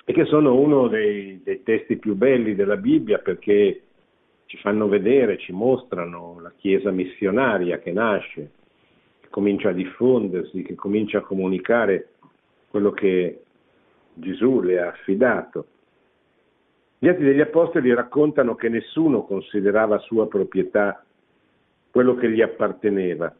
e 0.04 0.12
che 0.12 0.24
sono 0.26 0.54
uno 0.54 0.86
dei, 0.88 1.40
dei 1.42 1.62
testi 1.62 1.96
più 1.96 2.14
belli 2.14 2.54
della 2.54 2.76
Bibbia 2.76 3.18
perché 3.18 3.82
ci 4.46 4.58
fanno 4.58 4.86
vedere, 4.86 5.38
ci 5.38 5.52
mostrano 5.52 6.38
la 6.40 6.52
Chiesa 6.56 6.90
missionaria 6.90 7.78
che 7.78 7.90
nasce, 7.90 8.50
che 9.20 9.28
comincia 9.28 9.70
a 9.70 9.72
diffondersi, 9.72 10.62
che 10.62 10.74
comincia 10.74 11.18
a 11.18 11.22
comunicare 11.22 12.10
quello 12.68 12.92
che 12.92 13.42
Gesù 14.14 14.60
le 14.60 14.80
ha 14.80 14.88
affidato. 14.88 15.66
Gli 16.98 17.08
atti 17.08 17.22
degli 17.22 17.40
Apostoli 17.40 17.92
raccontano 17.92 18.54
che 18.54 18.68
nessuno 18.68 19.24
considerava 19.24 19.98
sua 19.98 20.28
proprietà 20.28 21.04
quello 21.90 22.14
che 22.14 22.30
gli 22.30 22.40
apparteneva, 22.40 23.34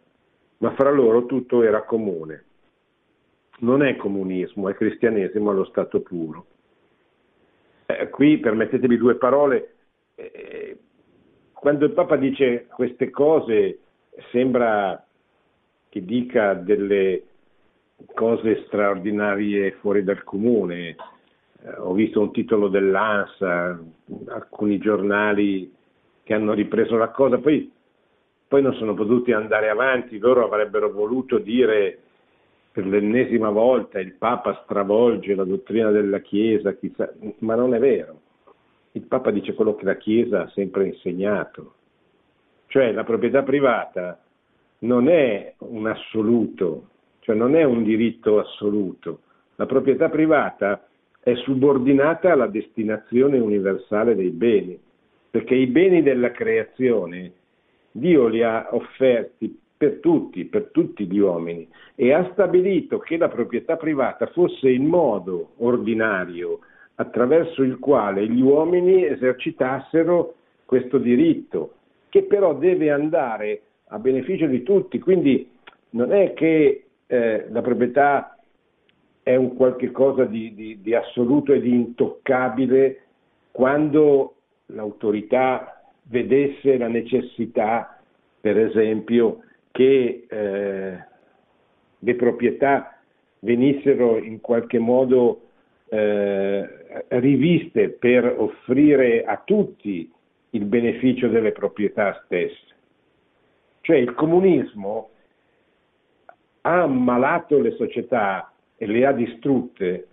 ma 0.58 0.74
fra 0.74 0.90
loro 0.90 1.26
tutto 1.26 1.62
era 1.62 1.82
comune. 1.82 2.44
Non 3.60 3.82
è 3.82 3.96
comunismo, 3.96 4.68
è 4.68 4.74
cristianesimo 4.74 5.50
allo 5.50 5.64
stato 5.64 6.00
puro. 6.00 6.46
Eh, 7.86 8.08
qui 8.10 8.38
permettetemi 8.38 8.96
due 8.96 9.14
parole. 9.14 9.74
Eh, 10.16 10.78
quando 11.52 11.84
il 11.84 11.92
Papa 11.92 12.16
dice 12.16 12.66
queste 12.66 13.10
cose 13.10 13.78
sembra 14.30 15.06
che 15.88 16.04
dica 16.04 16.54
delle 16.54 17.22
cose 18.14 18.64
straordinarie 18.66 19.72
fuori 19.80 20.02
dal 20.04 20.22
comune. 20.24 20.96
Eh, 21.62 21.74
ho 21.78 21.92
visto 21.92 22.20
un 22.20 22.32
titolo 22.32 22.68
dell'ANSA, 22.68 23.80
alcuni 24.28 24.78
giornali 24.78 25.72
che 26.22 26.34
hanno 26.34 26.52
ripreso 26.52 26.96
la 26.96 27.08
cosa, 27.08 27.38
poi, 27.38 27.70
poi 28.48 28.62
non 28.62 28.74
sono 28.74 28.94
potuti 28.94 29.32
andare 29.32 29.68
avanti, 29.68 30.18
loro 30.18 30.44
avrebbero 30.44 30.90
voluto 30.92 31.38
dire 31.38 31.98
per 32.72 32.86
l'ennesima 32.86 33.50
volta 33.50 34.00
il 34.00 34.14
Papa 34.14 34.62
stravolge 34.64 35.34
la 35.34 35.44
dottrina 35.44 35.90
della 35.90 36.20
Chiesa, 36.20 36.72
chissà, 36.74 37.12
ma 37.38 37.54
non 37.54 37.74
è 37.74 37.78
vero. 37.78 38.20
Il 38.92 39.02
Papa 39.02 39.30
dice 39.30 39.54
quello 39.54 39.74
che 39.74 39.84
la 39.84 39.96
Chiesa 39.96 40.42
ha 40.42 40.48
sempre 40.50 40.86
insegnato, 40.86 41.74
cioè 42.68 42.92
la 42.92 43.04
proprietà 43.04 43.42
privata 43.42 44.18
non 44.80 45.08
è 45.08 45.54
un 45.58 45.86
assoluto, 45.86 46.88
cioè 47.22 47.36
non 47.36 47.54
è 47.54 47.62
un 47.62 47.84
diritto 47.84 48.40
assoluto. 48.40 49.20
La 49.56 49.66
proprietà 49.66 50.08
privata 50.08 50.86
è 51.20 51.34
subordinata 51.36 52.32
alla 52.32 52.48
destinazione 52.48 53.38
universale 53.38 54.16
dei 54.16 54.30
beni, 54.30 54.78
perché 55.30 55.54
i 55.54 55.66
beni 55.66 56.02
della 56.02 56.32
creazione 56.32 57.32
Dio 57.92 58.26
li 58.26 58.42
ha 58.42 58.68
offerti 58.72 59.56
per 59.76 59.98
tutti, 60.00 60.44
per 60.46 60.70
tutti 60.72 61.06
gli 61.06 61.18
uomini 61.18 61.68
e 61.94 62.12
ha 62.12 62.28
stabilito 62.32 62.98
che 62.98 63.16
la 63.16 63.28
proprietà 63.28 63.76
privata 63.76 64.26
fosse 64.26 64.68
il 64.68 64.82
modo 64.82 65.52
ordinario 65.58 66.60
attraverso 66.96 67.62
il 67.62 67.78
quale 67.78 68.26
gli 68.28 68.40
uomini 68.40 69.04
esercitassero 69.04 70.34
questo 70.64 70.98
diritto, 70.98 71.74
che 72.08 72.22
però 72.24 72.54
deve 72.54 72.90
andare 72.90 73.62
a 73.88 73.98
beneficio 73.98 74.46
di 74.46 74.62
tutti, 74.62 74.98
quindi 74.98 75.48
non 75.90 76.12
è 76.12 76.32
che 76.32 76.84
eh, 77.12 77.44
la 77.50 77.60
proprietà 77.60 78.38
è 79.22 79.36
un 79.36 79.54
qualche 79.54 79.90
cosa 79.90 80.24
di, 80.24 80.54
di, 80.54 80.80
di 80.80 80.94
assoluto 80.94 81.52
e 81.52 81.60
di 81.60 81.70
intoccabile 81.74 83.02
quando 83.50 84.36
l'autorità 84.66 85.82
vedesse 86.04 86.78
la 86.78 86.88
necessità, 86.88 88.00
per 88.40 88.58
esempio, 88.58 89.42
che 89.72 90.24
eh, 90.26 91.04
le 91.98 92.14
proprietà 92.14 92.98
venissero 93.40 94.16
in 94.16 94.40
qualche 94.40 94.78
modo 94.78 95.42
eh, 95.90 96.66
riviste 97.08 97.90
per 97.90 98.24
offrire 98.38 99.24
a 99.24 99.42
tutti 99.44 100.10
il 100.50 100.64
beneficio 100.64 101.28
delle 101.28 101.52
proprietà 101.52 102.22
stesse. 102.24 102.70
Cioè 103.82 103.96
il 103.96 104.14
comunismo 104.14 105.10
ha 106.62 106.82
ammalato 106.82 107.60
le 107.60 107.72
società 107.72 108.52
e 108.76 108.86
le 108.86 109.06
ha 109.06 109.12
distrutte 109.12 110.06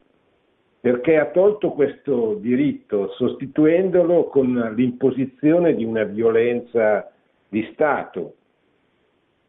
perché 0.82 1.18
ha 1.18 1.26
tolto 1.32 1.72
questo 1.72 2.36
diritto 2.36 3.10
sostituendolo 3.12 4.26
con 4.26 4.74
l'imposizione 4.76 5.76
di 5.76 5.84
una 5.84 6.04
violenza 6.04 7.12
di 7.50 7.68
Stato. 7.74 8.36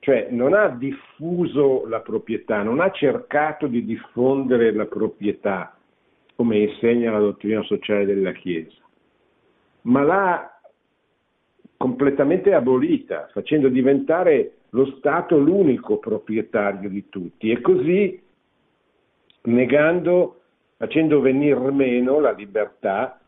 Cioè 0.00 0.28
non 0.30 0.54
ha 0.54 0.68
diffuso 0.68 1.86
la 1.86 2.00
proprietà, 2.00 2.62
non 2.62 2.80
ha 2.80 2.90
cercato 2.90 3.66
di 3.66 3.84
diffondere 3.84 4.72
la 4.72 4.86
proprietà, 4.86 5.76
come 6.34 6.58
insegna 6.58 7.12
la 7.12 7.18
dottrina 7.18 7.62
sociale 7.62 8.06
della 8.06 8.32
Chiesa, 8.32 8.80
ma 9.82 10.02
l'ha 10.02 10.59
completamente 11.80 12.52
abolita, 12.52 13.30
facendo 13.32 13.70
diventare 13.70 14.52
lo 14.70 14.84
Stato 14.98 15.38
l'unico 15.38 15.96
proprietario 15.96 16.90
di 16.90 17.08
tutti 17.08 17.50
e 17.50 17.62
così 17.62 18.20
negando, 19.44 20.40
facendo 20.76 21.22
venire 21.22 21.70
meno 21.70 22.20
la 22.20 22.32
libertà 22.32 23.18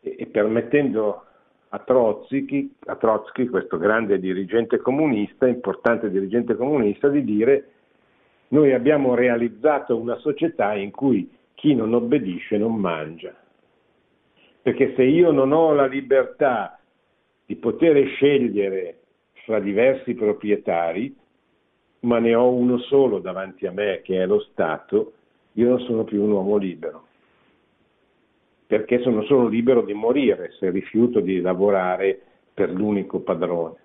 e, 0.00 0.14
e 0.16 0.26
permettendo 0.26 1.24
a 1.70 1.78
Trotsky, 1.80 2.72
a 2.86 2.94
Trotsky, 2.94 3.46
questo 3.46 3.78
grande 3.78 4.20
dirigente 4.20 4.78
comunista, 4.78 5.48
importante 5.48 6.08
dirigente 6.08 6.54
comunista, 6.54 7.08
di 7.08 7.24
dire 7.24 7.70
noi 8.50 8.74
abbiamo 8.74 9.16
realizzato 9.16 9.96
una 9.96 10.16
società 10.18 10.72
in 10.74 10.92
cui 10.92 11.28
chi 11.54 11.74
non 11.74 11.92
obbedisce 11.94 12.58
non 12.58 12.76
mangia. 12.76 13.34
Perché 14.62 14.94
se 14.94 15.02
io 15.02 15.32
non 15.32 15.50
ho 15.50 15.74
la 15.74 15.86
libertà 15.86 16.77
di 17.48 17.56
poter 17.56 18.06
scegliere 18.08 18.98
fra 19.44 19.58
diversi 19.58 20.12
proprietari, 20.12 21.16
ma 22.00 22.18
ne 22.18 22.34
ho 22.34 22.52
uno 22.52 22.76
solo 22.76 23.20
davanti 23.20 23.66
a 23.66 23.72
me 23.72 24.02
che 24.04 24.22
è 24.22 24.26
lo 24.26 24.40
Stato, 24.50 25.14
io 25.52 25.70
non 25.70 25.80
sono 25.80 26.04
più 26.04 26.22
un 26.22 26.32
uomo 26.32 26.58
libero 26.58 27.06
perché 28.68 29.00
sono 29.00 29.22
solo 29.22 29.48
libero 29.48 29.80
di 29.80 29.94
morire 29.94 30.50
se 30.58 30.68
rifiuto 30.68 31.20
di 31.20 31.40
lavorare 31.40 32.20
per 32.52 32.70
l'unico 32.70 33.20
padrone. 33.20 33.76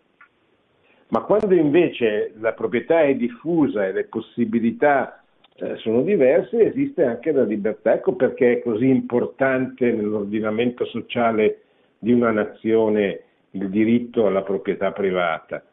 Ma 1.08 1.22
quando 1.22 1.54
invece 1.56 2.34
la 2.42 2.52
proprietà 2.52 3.02
è 3.04 3.16
diffusa 3.16 3.88
e 3.88 3.94
le 3.94 4.04
possibilità 4.04 5.24
eh, 5.56 5.78
sono 5.78 6.02
diverse, 6.02 6.66
esiste 6.66 7.06
anche 7.06 7.32
la 7.32 7.44
libertà. 7.44 7.94
Ecco 7.94 8.16
perché 8.16 8.58
è 8.58 8.62
così 8.62 8.90
importante 8.90 9.90
nell'ordinamento 9.90 10.84
sociale 10.88 11.62
di 11.98 12.12
una 12.12 12.32
nazione 12.32 13.22
il 13.54 13.70
diritto 13.70 14.28
alla 14.28 14.42
proprietà 14.42 14.92
privata, 14.92 15.64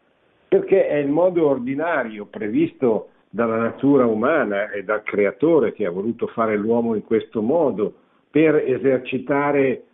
perché 0.49 0.89
è 0.89 0.97
il 0.97 1.09
modo 1.09 1.47
ordinario 1.47 2.27
previsto 2.27 3.11
dalla 3.31 3.57
natura 3.57 4.07
umana 4.07 4.71
e 4.71 4.83
dal 4.83 5.03
creatore 5.03 5.73
che 5.73 5.87
ha 5.87 5.91
voluto 5.91 6.27
fare 6.29 6.57
l'uomo 6.57 6.95
in 6.95 7.05
questo 7.05 7.41
modo 7.41 7.95
per 8.31 8.57
esercitare, 8.57 9.85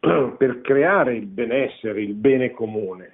per 0.00 0.60
creare 0.62 1.14
il 1.14 1.26
benessere, 1.26 2.02
il 2.02 2.14
bene 2.14 2.50
comune. 2.50 3.12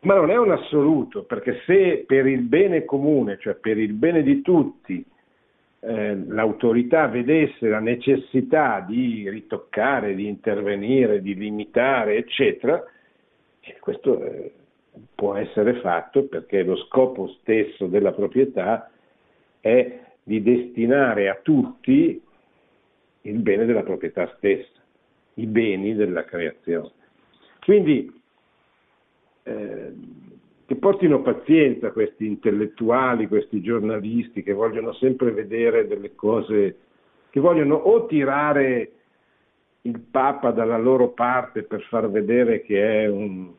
Ma 0.00 0.14
non 0.14 0.30
è 0.30 0.36
un 0.36 0.50
assoluto, 0.50 1.24
perché 1.24 1.60
se 1.64 2.04
per 2.06 2.26
il 2.26 2.42
bene 2.42 2.84
comune, 2.84 3.38
cioè 3.38 3.54
per 3.54 3.78
il 3.78 3.92
bene 3.92 4.22
di 4.22 4.42
tutti, 4.42 5.04
eh, 5.84 6.14
l'autorità 6.28 7.08
vedesse 7.08 7.68
la 7.68 7.80
necessità 7.80 8.84
di 8.86 9.28
ritoccare, 9.28 10.14
di 10.14 10.28
intervenire, 10.28 11.20
di 11.20 11.34
limitare, 11.34 12.16
eccetera, 12.16 12.84
questo 13.80 14.22
eh, 14.22 14.52
può 15.12 15.34
essere 15.34 15.80
fatto 15.80 16.24
perché 16.24 16.62
lo 16.62 16.76
scopo 16.76 17.28
stesso 17.40 17.86
della 17.86 18.12
proprietà 18.12 18.90
è 19.58 20.00
di 20.22 20.40
destinare 20.40 21.28
a 21.28 21.40
tutti 21.42 22.22
il 23.22 23.38
bene 23.38 23.64
della 23.64 23.82
proprietà 23.82 24.32
stessa, 24.36 24.80
i 25.34 25.46
beni 25.46 25.94
della 25.94 26.24
creazione. 26.24 26.90
Quindi 27.58 28.20
eh, 29.42 29.92
che 30.72 30.78
portino 30.78 31.20
pazienza 31.20 31.92
questi 31.92 32.24
intellettuali, 32.24 33.28
questi 33.28 33.60
giornalisti 33.60 34.42
che 34.42 34.54
vogliono 34.54 34.94
sempre 34.94 35.30
vedere 35.30 35.86
delle 35.86 36.14
cose, 36.14 36.76
che 37.28 37.40
vogliono 37.40 37.74
o 37.74 38.06
tirare 38.06 38.92
il 39.82 40.00
Papa 40.00 40.50
dalla 40.50 40.78
loro 40.78 41.10
parte 41.10 41.64
per 41.64 41.82
far 41.82 42.10
vedere 42.10 42.62
che 42.62 43.02
è 43.02 43.06
un, 43.06 43.50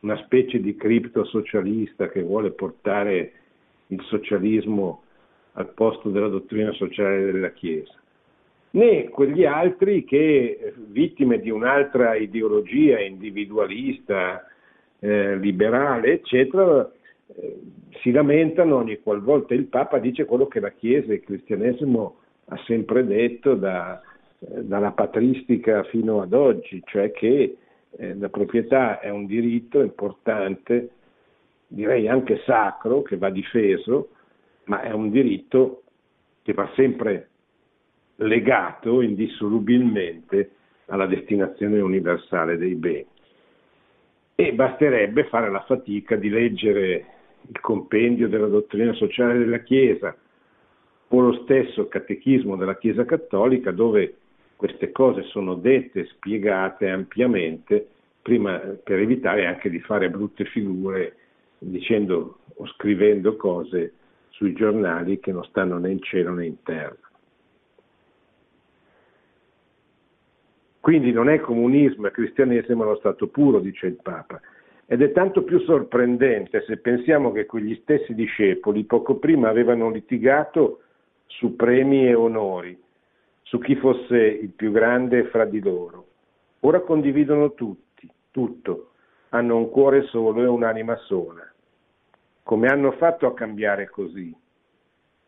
una 0.00 0.16
specie 0.24 0.60
di 0.60 0.76
criptosocialista 0.76 2.10
che 2.10 2.20
vuole 2.20 2.50
portare 2.50 3.32
il 3.86 4.02
socialismo 4.02 5.04
al 5.52 5.72
posto 5.72 6.10
della 6.10 6.28
dottrina 6.28 6.72
sociale 6.72 7.24
della 7.24 7.52
Chiesa, 7.52 7.98
né 8.72 9.08
quegli 9.08 9.46
altri 9.46 10.04
che, 10.04 10.74
vittime 10.88 11.40
di 11.40 11.48
un'altra 11.48 12.16
ideologia 12.16 13.00
individualista, 13.00 14.44
eh, 15.00 15.36
liberale, 15.36 16.12
eccetera, 16.12 16.90
eh, 17.36 17.60
si 18.02 18.10
lamentano 18.10 18.76
ogni 18.76 19.00
qualvolta 19.00 19.54
il 19.54 19.66
Papa 19.66 19.98
dice 19.98 20.24
quello 20.24 20.46
che 20.46 20.60
la 20.60 20.70
Chiesa 20.70 21.12
e 21.12 21.16
il 21.16 21.24
cristianesimo 21.24 22.16
ha 22.46 22.56
sempre 22.66 23.04
detto 23.04 23.54
da, 23.54 24.00
eh, 24.40 24.64
dalla 24.64 24.92
patristica 24.92 25.82
fino 25.84 26.20
ad 26.22 26.32
oggi, 26.32 26.82
cioè 26.84 27.10
che 27.10 27.56
eh, 27.90 28.14
la 28.16 28.28
proprietà 28.28 29.00
è 29.00 29.10
un 29.10 29.26
diritto 29.26 29.80
importante, 29.80 30.90
direi 31.66 32.08
anche 32.08 32.42
sacro, 32.44 33.02
che 33.02 33.16
va 33.16 33.30
difeso, 33.30 34.10
ma 34.64 34.82
è 34.82 34.92
un 34.92 35.10
diritto 35.10 35.82
che 36.42 36.52
va 36.52 36.70
sempre 36.74 37.28
legato 38.16 39.00
indissolubilmente 39.00 40.50
alla 40.86 41.06
destinazione 41.06 41.80
universale 41.80 42.56
dei 42.56 42.74
beni. 42.74 43.06
E 44.40 44.54
basterebbe 44.54 45.24
fare 45.24 45.50
la 45.50 45.60
fatica 45.66 46.16
di 46.16 46.30
leggere 46.30 47.04
il 47.46 47.60
compendio 47.60 48.26
della 48.26 48.46
dottrina 48.46 48.94
sociale 48.94 49.36
della 49.36 49.58
Chiesa 49.58 50.16
o 51.08 51.20
lo 51.20 51.42
stesso 51.42 51.88
catechismo 51.88 52.56
della 52.56 52.78
Chiesa 52.78 53.04
Cattolica 53.04 53.70
dove 53.70 54.14
queste 54.56 54.92
cose 54.92 55.24
sono 55.24 55.56
dette, 55.56 56.06
spiegate 56.06 56.88
ampiamente, 56.88 57.86
prima 58.22 58.56
per 58.82 59.00
evitare 59.00 59.44
anche 59.44 59.68
di 59.68 59.80
fare 59.80 60.08
brutte 60.08 60.46
figure 60.46 61.16
dicendo 61.58 62.38
o 62.54 62.66
scrivendo 62.68 63.36
cose 63.36 63.92
sui 64.30 64.54
giornali 64.54 65.20
che 65.20 65.32
non 65.32 65.44
stanno 65.44 65.76
né 65.76 65.90
in 65.90 66.00
cielo 66.00 66.32
né 66.32 66.46
in 66.46 66.62
terra. 66.62 67.09
Quindi 70.80 71.12
non 71.12 71.28
è 71.28 71.40
comunismo 71.40 72.06
e 72.06 72.10
cristianesimo 72.10 72.84
lo 72.84 72.96
stato 72.96 73.28
puro, 73.28 73.60
dice 73.60 73.86
il 73.86 73.98
Papa. 74.02 74.40
Ed 74.86 75.02
è 75.02 75.12
tanto 75.12 75.44
più 75.44 75.60
sorprendente 75.60 76.64
se 76.66 76.78
pensiamo 76.78 77.30
che 77.32 77.46
quegli 77.46 77.78
stessi 77.82 78.14
discepoli 78.14 78.84
poco 78.84 79.16
prima 79.16 79.48
avevano 79.48 79.90
litigato 79.90 80.80
su 81.26 81.54
premi 81.54 82.08
e 82.08 82.14
onori, 82.14 82.76
su 83.42 83.58
chi 83.58 83.76
fosse 83.76 84.16
il 84.16 84.50
più 84.50 84.72
grande 84.72 85.24
fra 85.24 85.44
di 85.44 85.60
loro. 85.60 86.06
Ora 86.60 86.80
condividono 86.80 87.54
tutti, 87.54 88.10
tutto, 88.30 88.90
hanno 89.28 89.56
un 89.56 89.70
cuore 89.70 90.06
solo 90.06 90.42
e 90.42 90.46
un'anima 90.46 90.96
sola. 90.96 91.48
Come 92.42 92.66
hanno 92.66 92.90
fatto 92.92 93.26
a 93.26 93.34
cambiare 93.34 93.88
così? 93.88 94.34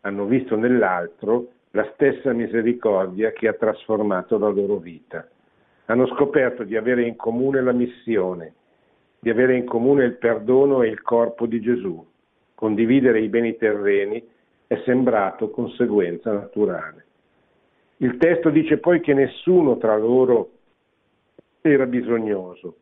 Hanno 0.01 0.25
visto 0.25 0.57
nell'altro 0.57 1.53
la 1.71 1.89
stessa 1.95 2.33
misericordia 2.33 3.31
che 3.31 3.49
ha 3.49 3.53
trasformato 3.53 4.39
la 4.39 4.49
loro 4.49 4.77
vita. 4.79 5.27
Hanno 5.87 6.07
scoperto 6.09 6.65
di 6.65 6.77
avere 6.77 7.07
in 7.07 7.17
comune 7.17 7.61
la 7.61 7.73
missione, 7.73 8.55
di 9.19 9.31
avere 9.31 9.57
in 9.57 9.65
comune 9.65 10.05
il 10.05 10.17
perdono 10.17 10.83
e 10.83 10.89
il 10.89 11.03
corpo 11.03 11.47
di 11.47 11.61
Gesù. 11.61 12.05
Condividere 12.55 13.21
i 13.21 13.29
beni 13.29 13.57
terreni 13.57 14.25
è 14.67 14.81
sembrato 14.85 15.51
conseguenza 15.51 16.33
naturale. 16.33 17.05
Il 17.99 18.17
testo 18.17 18.51
dice 18.51 18.79
poi 18.79 19.01
che 19.01 19.15
nessuno 19.15 19.77
tra 19.79 19.97
loro 19.97 20.51
era 21.61 21.87
bisognoso. 21.87 22.77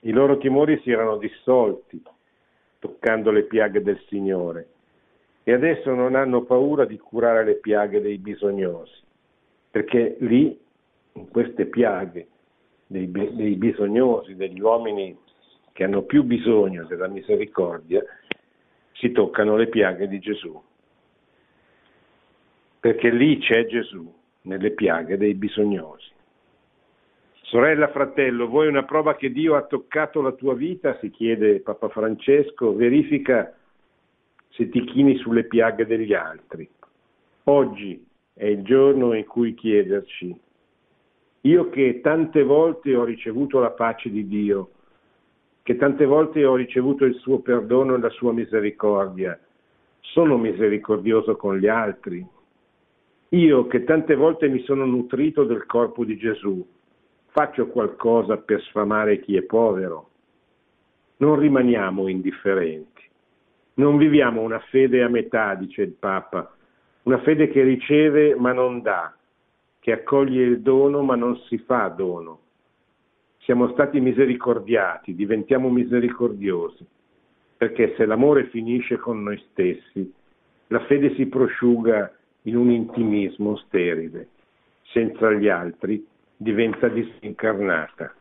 I 0.00 0.10
loro 0.10 0.38
timori 0.38 0.80
si 0.82 0.90
erano 0.90 1.16
dissolti 1.18 2.02
toccando 2.80 3.30
le 3.30 3.44
piaghe 3.44 3.80
del 3.82 4.00
Signore 4.08 4.66
e 5.44 5.52
adesso 5.52 5.94
non 5.94 6.16
hanno 6.16 6.42
paura 6.42 6.84
di 6.84 6.98
curare 6.98 7.44
le 7.44 7.54
piaghe 7.54 8.00
dei 8.00 8.18
bisognosi, 8.18 9.00
perché 9.70 10.16
lì, 10.20 10.58
in 11.14 11.28
queste 11.28 11.66
piaghe 11.66 12.28
dei, 12.86 13.10
dei 13.10 13.56
bisognosi, 13.56 14.34
degli 14.34 14.60
uomini 14.60 15.16
che 15.72 15.84
hanno 15.84 16.02
più 16.02 16.22
bisogno 16.22 16.84
della 16.84 17.08
misericordia, 17.08 18.02
si 18.92 19.10
toccano 19.12 19.56
le 19.56 19.68
piaghe 19.68 20.06
di 20.08 20.18
Gesù. 20.18 20.60
Perché 22.78 23.10
lì 23.10 23.38
c'è 23.38 23.66
Gesù, 23.66 24.12
nelle 24.42 24.72
piaghe 24.72 25.16
dei 25.16 25.34
bisognosi. 25.34 26.10
Sorella, 27.42 27.88
fratello, 27.88 28.46
vuoi 28.46 28.66
una 28.66 28.84
prova 28.84 29.14
che 29.14 29.30
Dio 29.30 29.56
ha 29.56 29.62
toccato 29.62 30.22
la 30.22 30.32
tua 30.32 30.54
vita? 30.54 30.98
Si 31.00 31.10
chiede 31.10 31.60
Papa 31.60 31.88
Francesco, 31.88 32.74
verifica 32.74 33.54
se 34.48 34.68
ti 34.68 34.84
chini 34.84 35.16
sulle 35.16 35.44
piaghe 35.44 35.86
degli 35.86 36.14
altri. 36.14 36.68
Oggi 37.44 38.06
è 38.32 38.46
il 38.46 38.62
giorno 38.62 39.14
in 39.14 39.26
cui 39.26 39.54
chiederci, 39.54 40.34
io 41.42 41.70
che 41.70 42.00
tante 42.00 42.42
volte 42.44 42.94
ho 42.94 43.04
ricevuto 43.04 43.58
la 43.58 43.70
pace 43.70 44.10
di 44.10 44.26
Dio, 44.26 44.70
che 45.62 45.76
tante 45.76 46.04
volte 46.04 46.44
ho 46.44 46.54
ricevuto 46.54 47.04
il 47.04 47.14
suo 47.16 47.40
perdono 47.40 47.94
e 47.94 47.98
la 47.98 48.10
sua 48.10 48.32
misericordia, 48.32 49.38
sono 50.00 50.36
misericordioso 50.36 51.36
con 51.36 51.56
gli 51.58 51.66
altri? 51.66 52.24
Io 53.30 53.66
che 53.66 53.84
tante 53.84 54.14
volte 54.14 54.48
mi 54.48 54.62
sono 54.62 54.84
nutrito 54.84 55.44
del 55.44 55.66
corpo 55.66 56.04
di 56.04 56.16
Gesù, 56.16 56.64
faccio 57.28 57.66
qualcosa 57.68 58.36
per 58.36 58.60
sfamare 58.62 59.20
chi 59.20 59.36
è 59.36 59.42
povero. 59.42 60.10
Non 61.16 61.38
rimaniamo 61.38 62.08
indifferenti. 62.08 63.02
Non 63.74 63.96
viviamo 63.96 64.42
una 64.42 64.58
fede 64.58 65.02
a 65.02 65.08
metà, 65.08 65.54
dice 65.54 65.82
il 65.82 65.92
Papa, 65.92 66.54
una 67.04 67.18
fede 67.20 67.48
che 67.48 67.62
riceve 67.62 68.36
ma 68.36 68.52
non 68.52 68.82
dà, 68.82 69.16
che 69.82 69.90
accoglie 69.90 70.44
il 70.44 70.60
dono 70.60 71.02
ma 71.02 71.16
non 71.16 71.36
si 71.48 71.58
fa 71.58 71.88
dono. 71.88 72.38
Siamo 73.38 73.72
stati 73.72 73.98
misericordiati, 73.98 75.16
diventiamo 75.16 75.70
misericordiosi, 75.70 76.86
perché 77.56 77.92
se 77.96 78.06
l'amore 78.06 78.46
finisce 78.50 78.98
con 78.98 79.24
noi 79.24 79.42
stessi, 79.50 80.12
la 80.68 80.78
fede 80.84 81.16
si 81.16 81.26
prosciuga 81.26 82.14
in 82.42 82.56
un 82.56 82.70
intimismo 82.70 83.56
sterile. 83.56 84.28
Senza 84.92 85.32
gli 85.32 85.48
altri 85.48 86.06
diventa 86.36 86.86
disincarnata. 86.86 88.14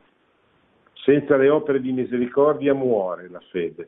Senza 0.93 1.37
le 1.37 1.49
opere 1.49 1.79
di 1.79 1.91
misericordia 1.91 2.73
muore 2.73 3.29
la 3.29 3.41
fede. 3.51 3.87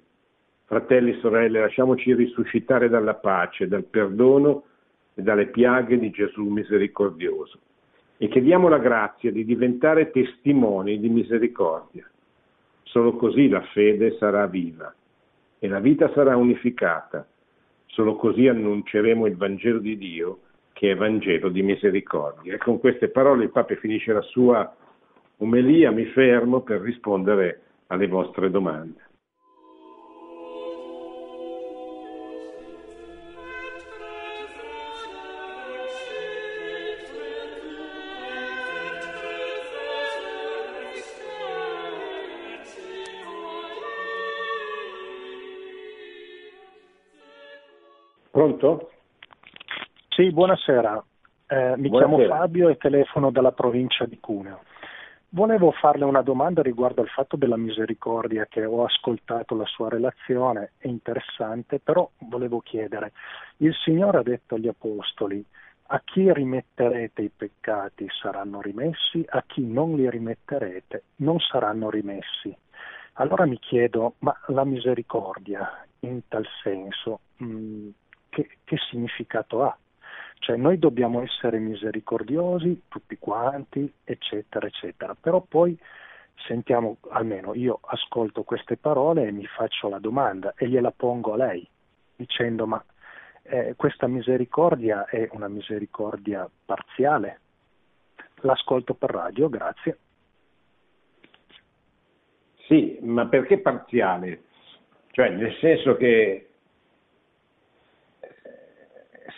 Fratelli 0.66 1.10
e 1.10 1.20
sorelle, 1.22 1.60
lasciamoci 1.60 2.14
risuscitare 2.14 2.88
dalla 2.88 3.16
pace, 3.16 3.68
dal 3.68 3.84
perdono 3.84 4.66
e 5.14 5.22
dalle 5.22 5.48
piaghe 5.48 5.98
di 5.98 6.10
Gesù 6.10 6.44
misericordioso 6.44 7.60
e 8.18 8.28
chiediamo 8.30 8.68
la 8.68 8.78
grazia 8.78 9.32
di 9.32 9.44
diventare 9.44 10.12
testimoni 10.12 11.00
di 11.00 11.10
misericordia. 11.10 12.10
Solo 12.84 13.16
così 13.16 13.50
la 13.50 13.62
fede 13.74 14.16
sarà 14.18 14.46
viva 14.48 14.94
e 15.60 15.68
la 15.68 15.80
vita 15.80 16.12
sarà 16.14 16.38
unificata. 16.38 17.28
Solo 17.88 18.16
così 18.16 18.48
annunceremo 18.48 19.26
il 19.26 19.36
Vangelo 19.36 19.80
di 19.80 19.98
Dio 19.98 20.40
che 20.74 20.92
è 20.92 20.96
Vangelo 20.96 21.50
di 21.50 21.62
misericordia. 21.64 22.54
E 22.54 22.58
con 22.58 22.80
queste 22.80 23.10
parole 23.10 23.44
il 23.44 23.52
Papa 23.52 23.76
finisce 23.76 24.14
la 24.14 24.22
sua 24.22 24.74
omelia, 25.38 25.92
mi 25.92 26.06
fermo 26.06 26.62
per 26.62 26.82
rispondere 26.82 27.62
alle 27.88 28.08
vostre 28.08 28.50
domande. 28.50 29.02
Pronto? 48.44 48.92
Sì, 50.10 50.30
buonasera. 50.34 51.02
Eh, 51.48 51.78
mi 51.78 51.88
buonasera. 51.88 52.26
chiamo 52.26 52.40
Fabio 52.42 52.68
e 52.68 52.76
telefono 52.76 53.32
dalla 53.32 53.54
provincia 53.54 54.06
di 54.06 54.20
Cuneo. 54.20 54.64
Volevo 55.30 55.72
farle 55.72 56.04
una 56.04 56.22
domanda 56.22 56.62
riguardo 56.62 57.00
al 57.00 57.08
fatto 57.08 57.38
della 57.38 57.56
misericordia, 57.56 58.46
che 58.50 58.66
ho 58.66 58.84
ascoltato 58.84 59.56
la 59.56 59.66
sua 59.66 59.88
relazione, 59.88 60.74
è 60.78 60.88
interessante, 60.88 61.80
però 61.80 62.10
volevo 62.18 62.60
chiedere, 62.60 63.14
il 63.58 63.74
Signore 63.76 64.18
ha 64.18 64.24
detto 64.24 64.56
agli 64.56 64.68
Apostoli, 64.68 65.44
a 65.88 66.02
chi 66.04 66.32
rimetterete 66.32 67.22
i 67.22 67.32
peccati 67.34 68.08
saranno 68.10 68.60
rimessi, 68.60 69.26
a 69.30 69.42
chi 69.48 69.66
non 69.66 69.96
li 69.96 70.10
rimetterete 70.10 71.04
non 71.18 71.40
saranno 71.40 71.90
rimessi. 71.90 72.54
Allora 73.14 73.46
mi 73.46 73.58
chiedo, 73.58 74.16
ma 74.20 74.38
la 74.48 74.66
misericordia 74.66 75.86
in 76.02 76.22
tal 76.28 76.46
senso, 76.62 77.20
mh, 77.38 77.46
mm, 77.46 77.90
che, 78.34 78.50
che 78.64 78.78
significato 78.90 79.64
ha? 79.64 79.78
Cioè 80.40 80.58
noi 80.58 80.78
dobbiamo 80.78 81.22
essere 81.22 81.60
misericordiosi 81.60 82.84
tutti 82.90 83.18
quanti, 83.18 83.92
eccetera, 84.04 84.68
eccetera. 84.68 85.16
Però 85.20 85.40
poi 85.40 85.78
sentiamo, 86.46 86.98
almeno 87.12 87.54
io 87.54 87.80
ascolto 87.82 88.44
queste 88.44 88.76
parole 88.76 89.28
e 89.28 89.32
mi 89.32 89.46
faccio 89.46 89.88
la 89.88 90.00
domanda 90.00 90.54
e 90.58 90.68
gliela 90.68 90.92
pongo 90.92 91.34
a 91.34 91.38
lei, 91.38 91.66
dicendo 92.16 92.66
ma 92.66 92.84
eh, 93.44 93.76
questa 93.78 94.08
misericordia 94.08 95.06
è 95.06 95.30
una 95.32 95.48
misericordia 95.48 96.50
parziale? 96.66 97.40
L'ascolto 98.42 98.96
per 98.96 99.12
radio, 99.12 99.48
grazie. 99.48 99.98
Sì, 102.68 102.98
ma 103.02 103.28
perché 103.28 103.60
parziale? 103.60 104.44
Cioè, 105.12 105.30
nel 105.30 105.56
senso 105.60 105.96
che 105.96 106.53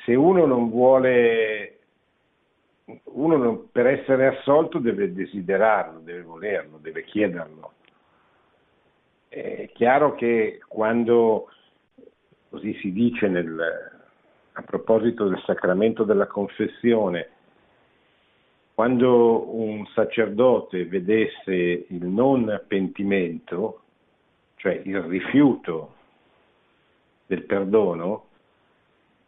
se 0.06 0.14
uno 0.14 0.45
non 0.45 0.70
vuole, 0.70 1.80
uno 3.06 3.38
non, 3.38 3.72
per 3.72 3.88
essere 3.88 4.28
assolto 4.28 4.78
deve 4.78 5.12
desiderarlo, 5.12 5.99
deve 5.99 6.22
volerlo, 6.22 6.78
deve 6.78 7.03
chiederlo. 7.03 7.74
È 9.28 9.70
chiaro 9.74 10.14
che 10.16 10.60
quando, 10.68 11.49
così 12.49 12.74
si 12.76 12.91
dice 12.91 13.28
nel, 13.28 13.60
a 14.53 14.62
proposito 14.62 15.28
del 15.28 15.41
sacramento 15.45 16.03
della 16.03 16.28
confessione, 16.28 17.30
quando 18.76 19.56
un 19.56 19.86
sacerdote 19.88 20.86
vedesse 20.86 21.86
il 21.88 22.06
non 22.06 22.62
pentimento, 22.68 23.82
cioè 24.56 24.82
il 24.84 25.01
rifiuto 25.01 25.93
del 27.26 27.43
perdono, 27.43 28.24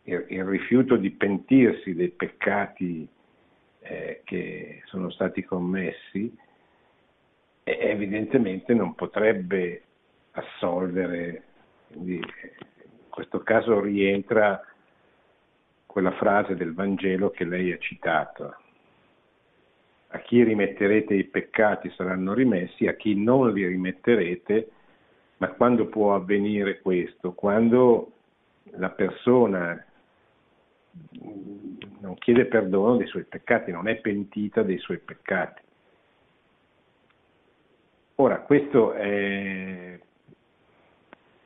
il, 0.08 0.44
rifiuto 0.46 0.96
di 0.96 1.12
pentirsi 1.12 1.94
dei 1.94 2.10
peccati 2.10 3.08
eh, 3.80 4.22
che 4.24 4.82
sono 4.86 5.10
stati 5.10 5.44
commessi, 5.44 6.34
eh, 7.64 7.78
evidentemente 7.82 8.74
non 8.74 8.96
potrebbe 8.96 9.84
assolvere, 10.32 11.44
quindi 11.92 12.16
in 12.16 13.10
questo 13.10 13.40
caso 13.40 13.82
rientra 13.82 14.62
quella 15.86 16.12
frase 16.12 16.56
del 16.56 16.74
Vangelo 16.74 17.30
che 17.30 17.44
lei 17.44 17.74
ha 17.74 17.78
citato. 17.78 18.56
A 20.10 20.20
chi 20.20 20.42
rimetterete 20.44 21.14
i 21.16 21.26
peccati 21.26 21.90
saranno 21.92 22.34
rimessi, 22.34 22.88
a 22.88 22.94
chi 22.94 23.14
non 23.16 23.52
li 23.52 23.68
rimetterete, 23.68 24.70
ma 25.38 25.50
quando 25.50 25.88
può 25.88 26.16
avvenire 26.16 26.80
questo? 26.80 27.34
Quando 27.34 28.14
la 28.76 28.90
persona 28.90 29.87
non 32.00 32.16
chiede 32.16 32.46
perdono 32.46 32.98
dei 32.98 33.08
suoi 33.08 33.24
peccati, 33.24 33.72
non 33.72 33.88
è 33.88 33.96
pentita 33.98 34.64
dei 34.64 34.78
suoi 34.78 35.00
peccati. 35.00 35.62
Ora, 38.16 38.40
questo 38.42 38.94
è 38.94 40.00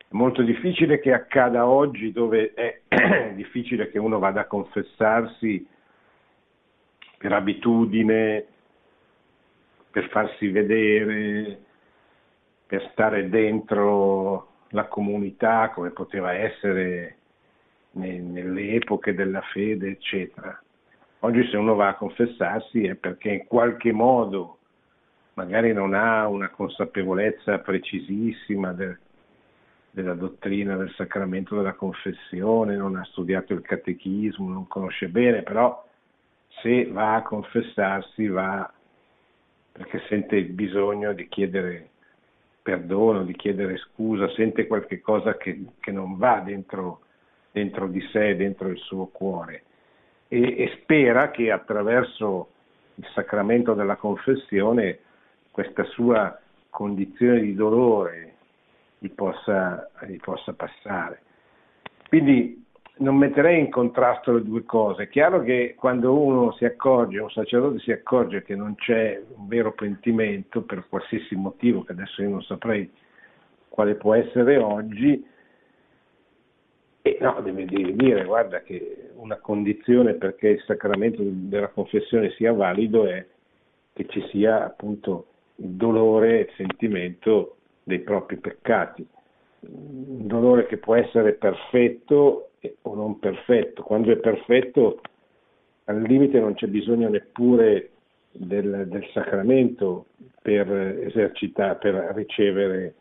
molto 0.10 0.42
difficile 0.42 1.00
che 1.00 1.14
accada 1.14 1.68
oggi 1.68 2.12
dove 2.12 2.54
è 2.54 2.82
difficile 3.36 3.90
che 3.90 4.00
uno 4.00 4.20
vada 4.20 4.42
a 4.42 4.48
confessarsi 4.48 5.68
per 7.18 7.34
abitudine, 7.34 8.46
per 9.92 10.08
farsi 10.10 10.50
vedere, 10.50 11.60
per 12.66 12.90
stare 12.92 13.30
dentro 13.30 14.50
la 14.70 14.86
comunità 14.88 15.70
come 15.70 15.90
poteva 15.90 16.34
essere 16.34 17.18
nelle 17.94 18.72
epoche 18.72 19.14
della 19.14 19.42
fede, 19.42 19.90
eccetera. 19.90 20.62
Oggi 21.20 21.48
se 21.50 21.58
uno 21.58 21.76
va 21.76 21.90
a 21.90 21.96
confessarsi 21.96 22.86
è 22.86 22.96
perché 22.96 23.30
in 23.30 23.46
qualche 23.46 23.92
modo 23.92 24.58
magari 25.34 25.74
non 25.74 25.94
ha 25.94 26.28
una 26.28 26.50
consapevolezza 26.50 27.60
precisissima 27.60 28.74
del, 28.74 28.98
della 29.92 30.14
dottrina 30.14 30.76
del 30.78 30.92
sacramento 30.96 31.56
della 31.56 31.74
confessione, 31.74 32.76
non 32.76 32.96
ha 32.96 33.04
studiato 33.06 33.54
il 33.54 33.62
catechismo, 33.62 34.50
non 34.50 34.68
conosce 34.68 35.10
bene, 35.10 35.44
però 35.44 35.86
se 36.62 36.86
va 36.88 37.16
a 37.16 37.22
confessarsi 37.24 38.28
va 38.28 38.72
perché 39.72 40.02
sente 40.10 40.36
il 40.36 40.52
bisogno 40.52 41.14
di 41.14 41.28
chiedere 41.30 41.90
perdono, 42.62 43.24
di 43.24 43.36
chiedere 43.36 43.78
scusa, 43.78 44.30
sente 44.30 44.68
qualche 44.68 45.02
cosa 45.02 45.38
che, 45.38 45.66
che 45.80 45.92
non 45.92 46.18
va 46.18 46.42
dentro 46.44 47.02
dentro 47.52 47.88
di 47.88 48.02
sé, 48.12 48.36
dentro 48.36 48.70
il 48.70 48.78
suo 48.78 49.08
cuore 49.08 49.64
e, 50.28 50.64
e 50.64 50.78
spera 50.82 51.30
che 51.32 51.52
attraverso 51.52 52.50
il 52.96 53.08
sacramento 53.14 53.74
della 53.74 53.98
confessione 53.98 55.00
questa 55.52 55.84
sua 55.86 56.40
condizione 56.70 57.42
di 57.42 57.54
dolore 57.54 58.34
gli 58.98 59.10
possa, 59.10 59.90
gli 60.08 60.18
possa 60.18 60.54
passare. 60.54 61.22
Quindi 62.08 62.64
non 62.98 63.18
metterei 63.18 63.60
in 63.60 63.70
contrasto 63.70 64.34
le 64.34 64.44
due 64.44 64.64
cose. 64.64 65.04
È 65.04 65.10
chiaro 65.10 65.42
che 65.42 65.76
quando 65.78 66.18
uno 66.18 66.54
si 66.54 66.66
accorge, 66.66 67.20
un 67.20 67.32
sacerdote 67.32 67.80
si 67.80 67.92
accorge 67.92 68.44
che 68.44 68.56
non 68.56 68.76
c'è 68.76 69.22
un 69.36 69.48
vero 69.48 69.74
pentimento 69.74 70.62
per 70.62 70.86
qualsiasi 70.88 71.36
motivo, 71.36 71.84
che 71.84 71.92
adesso 71.94 72.22
io 72.22 72.30
non 72.30 72.44
saprei 72.44 72.90
quale 73.68 73.96
può 73.96 74.14
essere 74.14 74.58
oggi, 74.58 75.26
e 77.02 77.18
no, 77.20 77.40
deve, 77.42 77.66
deve 77.66 77.96
dire, 77.96 78.24
guarda 78.26 78.62
che 78.62 79.10
una 79.16 79.38
condizione 79.38 80.14
perché 80.14 80.50
il 80.50 80.64
sacramento 80.66 81.22
della 81.24 81.70
confessione 81.70 82.32
sia 82.32 82.54
valido 82.54 83.08
è 83.08 83.26
che 83.94 84.06
ci 84.08 84.24
sia 84.30 84.66
appunto 84.66 85.28
il 85.56 85.70
dolore 85.70 86.38
e 86.38 86.42
il 86.42 86.54
sentimento 86.56 87.58
dei 87.84 88.00
propri 88.00 88.38
peccati. 88.38 89.06
Un 89.62 90.28
dolore 90.28 90.66
che 90.68 90.78
può 90.78 90.96
essere 90.96 91.34
perfetto 91.34 92.50
o 92.84 92.96
non 92.96 93.20
perfetto. 93.20 93.84
Quando 93.84 94.12
è 94.12 94.18
perfetto, 94.18 95.02
al 95.86 96.02
limite 96.02 96.40
non 96.40 96.54
c'è 96.54 96.68
bisogno 96.68 97.10
neppure 97.10 97.90
del, 98.32 98.88
del 98.88 99.08
sacramento 99.12 100.06
per 100.42 100.72
esercitare, 100.72 101.76
per 101.76 102.12
ricevere 102.16 102.94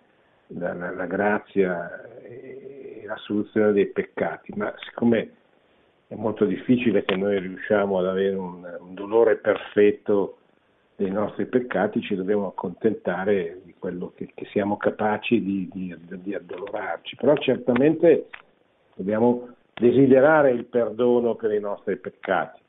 la, 0.49 0.75
la, 0.75 0.91
la 0.91 1.07
grazia 1.07 1.89
soluzione 3.17 3.73
dei 3.73 3.87
peccati, 3.87 4.53
ma 4.57 4.73
siccome 4.85 5.31
è 6.07 6.15
molto 6.15 6.45
difficile 6.45 7.05
che 7.05 7.17
noi 7.17 7.39
riusciamo 7.39 7.99
ad 7.99 8.07
avere 8.07 8.35
un, 8.35 8.65
un 8.81 8.95
dolore 8.95 9.37
perfetto 9.37 10.39
dei 10.97 11.11
nostri 11.11 11.47
peccati, 11.47 12.03
ci 12.03 12.15
dobbiamo 12.15 12.49
accontentare 12.49 13.61
di 13.65 13.75
quello 13.79 14.13
che, 14.15 14.29
che 14.35 14.45
siamo 14.47 14.77
capaci 14.77 15.41
di, 15.43 15.67
di, 15.73 15.97
di, 15.99 16.35
addolorarci. 16.35 17.17
Però 17.17 17.35
certamente 17.37 18.27
dobbiamo 18.95 19.49
desiderare 19.73 20.51
il 20.51 20.65
perdono 20.67 21.37
per 21.37 21.53
i 21.53 21.61
nostri 21.61 21.97
peccati. 21.97 22.61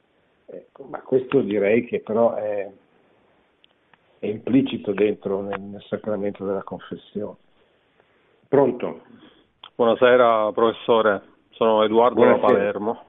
Ecco, 0.46 0.84
ma 0.84 1.02
questo 1.02 1.42
direi 1.42 1.84
che 1.86 2.00
però 2.00 2.36
è, 2.36 2.70
è 4.20 4.26
implicito 4.28 4.94
dentro 4.94 5.42
nel, 5.42 5.60
nel 5.60 5.84
sacramento 5.90 6.46
della 6.46 6.64
confessione. 6.64 7.36
Pronto? 8.48 9.02
Buonasera 9.82 10.52
professore, 10.52 11.22
sono 11.50 11.82
Edoardo 11.82 12.22
Buonasera. 12.22 12.48
da 12.48 12.54
Palermo. 12.54 13.04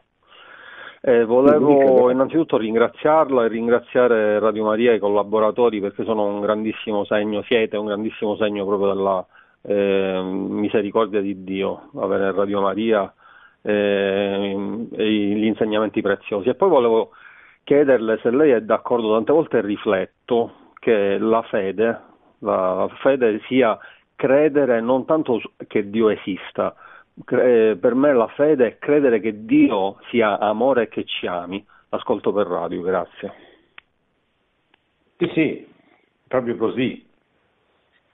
Eh, 1.03 1.23
volevo 1.27 2.11
innanzitutto 2.11 2.57
ringraziarla 2.57 3.45
e 3.45 3.49
ringraziare 3.49 4.39
Radio 4.39 4.65
Maria 4.65 4.93
e 4.93 4.95
i 4.95 4.99
collaboratori 4.99 5.81
perché 5.81 6.03
sono 6.05 6.25
un 6.25 6.41
grandissimo 6.41 7.05
segno, 7.05 7.43
siete 7.43 7.77
un 7.77 7.85
grandissimo 7.85 8.37
segno 8.37 8.65
proprio 8.65 8.95
della 8.95 9.27
eh, 9.61 10.23
misericordia 10.25 11.21
di 11.21 11.45
Dio, 11.45 11.91
avere 11.97 12.33
Radio 12.33 12.63
Maria 12.63 13.13
eh, 13.61 14.87
e 14.93 15.11
gli 15.11 15.45
insegnamenti 15.45 16.01
preziosi. 16.01 16.49
E 16.49 16.55
poi 16.55 16.71
volevo 16.71 17.11
chiederle 17.65 18.19
se 18.23 18.31
lei 18.31 18.53
è 18.53 18.63
d'accordo, 18.63 19.13
tante 19.13 19.33
volte 19.33 19.61
rifletto 19.61 20.71
che 20.79 21.19
la 21.19 21.43
fede, 21.43 22.01
la 22.39 22.89
fede 23.03 23.43
sia 23.47 23.79
credere 24.17 24.81
non 24.81 25.05
tanto 25.05 25.41
che 25.67 25.91
Dio 25.91 26.09
esista, 26.09 26.75
eh, 27.15 27.77
per 27.81 27.95
me 27.95 28.13
la 28.13 28.29
fede 28.29 28.67
è 28.67 28.79
credere 28.79 29.21
che 29.21 29.45
Dio 29.45 29.99
sia 30.11 30.39
amore 30.39 30.85
e 30.85 30.89
che 30.89 31.05
ci 31.05 31.27
ami. 31.27 31.65
Ascolto 31.91 32.33
per 32.33 32.47
radio, 32.47 32.81
grazie. 32.81 33.33
Sì, 35.19 35.31
sì, 35.35 35.69
proprio 36.27 36.57
così, 36.57 37.07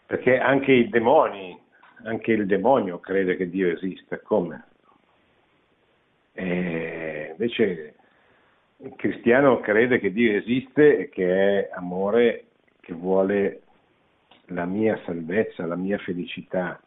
perché 0.05 0.39
anche 0.39 0.73
i 0.73 0.89
demoni, 0.89 1.59
anche 2.05 2.33
il 2.33 2.47
demonio 2.47 2.99
crede 2.99 3.37
che 3.37 3.49
Dio 3.49 3.69
esista, 3.69 4.19
come? 4.19 4.65
E 6.33 7.29
invece 7.31 7.95
il 8.79 8.93
cristiano 8.97 9.61
crede 9.61 9.99
che 9.99 10.13
Dio 10.13 10.37
esiste 10.37 10.99
e 10.99 11.09
che 11.09 11.61
è 11.61 11.71
amore 11.73 12.47
che 12.81 12.93
vuole 12.93 13.63
la 14.49 14.65
mia 14.65 15.01
salvezza, 15.05 15.67
la 15.67 15.77
mia 15.77 15.99
felicità, 15.99 16.81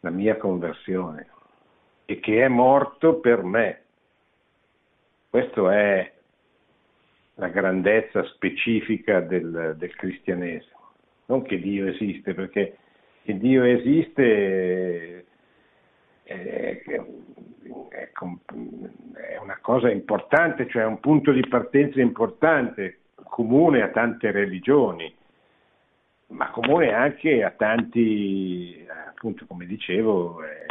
la 0.00 0.10
mia 0.10 0.36
conversione 0.36 1.28
e 2.04 2.20
che 2.20 2.44
è 2.44 2.48
morto 2.48 3.16
per 3.16 3.42
me. 3.42 3.80
Questa 5.30 5.74
è 5.74 6.12
la 7.36 7.48
grandezza 7.48 8.22
specifica 8.24 9.20
del, 9.20 9.74
del 9.78 9.94
cristianesimo. 9.94 10.80
Non 11.26 11.42
che 11.42 11.58
Dio 11.58 11.86
esiste, 11.86 12.34
perché 12.34 12.76
che 13.22 13.38
Dio 13.38 13.62
esiste 13.62 15.24
è, 16.24 16.34
è, 16.34 16.82
è 16.82 17.02
una 19.40 19.58
cosa 19.60 19.90
importante, 19.90 20.68
cioè 20.68 20.84
un 20.84 21.00
punto 21.00 21.32
di 21.32 21.46
partenza 21.48 22.00
importante, 22.00 22.98
comune 23.14 23.82
a 23.82 23.88
tante 23.88 24.30
religioni 24.30 25.12
ma 26.32 26.50
comune 26.50 26.92
anche 26.92 27.44
a 27.44 27.50
tanti, 27.50 28.86
appunto 29.08 29.46
come 29.46 29.66
dicevo, 29.66 30.42
eh, 30.44 30.66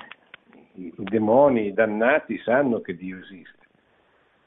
i, 0.75 0.93
demoni 0.97 1.73
dannati 1.73 2.37
sanno 2.39 2.81
che 2.81 2.95
Dio 2.95 3.19
esiste. 3.19 3.59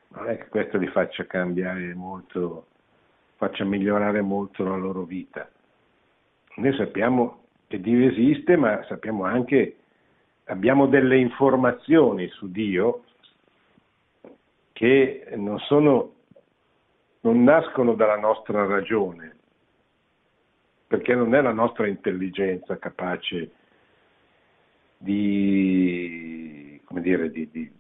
Non 0.08 0.28
è 0.28 0.38
che 0.38 0.48
questo 0.48 0.76
li 0.78 0.88
faccia 0.88 1.26
cambiare 1.26 1.94
molto, 1.94 2.66
faccia 3.36 3.64
migliorare 3.64 4.20
molto 4.20 4.64
la 4.64 4.76
loro 4.76 5.04
vita. 5.04 5.48
Noi 6.56 6.74
sappiamo 6.76 7.44
che 7.66 7.80
Dio 7.80 8.08
esiste, 8.08 8.56
ma 8.56 8.84
sappiamo 8.84 9.24
anche, 9.24 9.76
abbiamo 10.44 10.86
delle 10.86 11.18
informazioni 11.18 12.28
su 12.28 12.50
Dio 12.50 13.04
che 14.72 15.26
non 15.36 15.58
sono, 15.60 16.12
non 17.20 17.42
nascono 17.44 17.94
dalla 17.94 18.18
nostra 18.18 18.66
ragione, 18.66 19.36
perché 20.94 21.16
non 21.16 21.34
è 21.34 21.40
la 21.40 21.52
nostra 21.52 21.88
intelligenza 21.88 22.78
capace 22.78 23.50
di, 24.96 26.80
dire, 26.88 27.30
di, 27.32 27.50
di, 27.50 27.72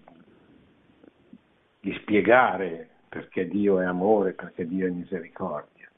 di 1.78 1.94
spiegare 2.00 2.88
perché 3.08 3.46
Dio 3.46 3.78
è 3.78 3.84
amore, 3.84 4.32
perché 4.32 4.66
Dio 4.66 4.88
è 4.88 4.90
misericordia. 4.90 5.88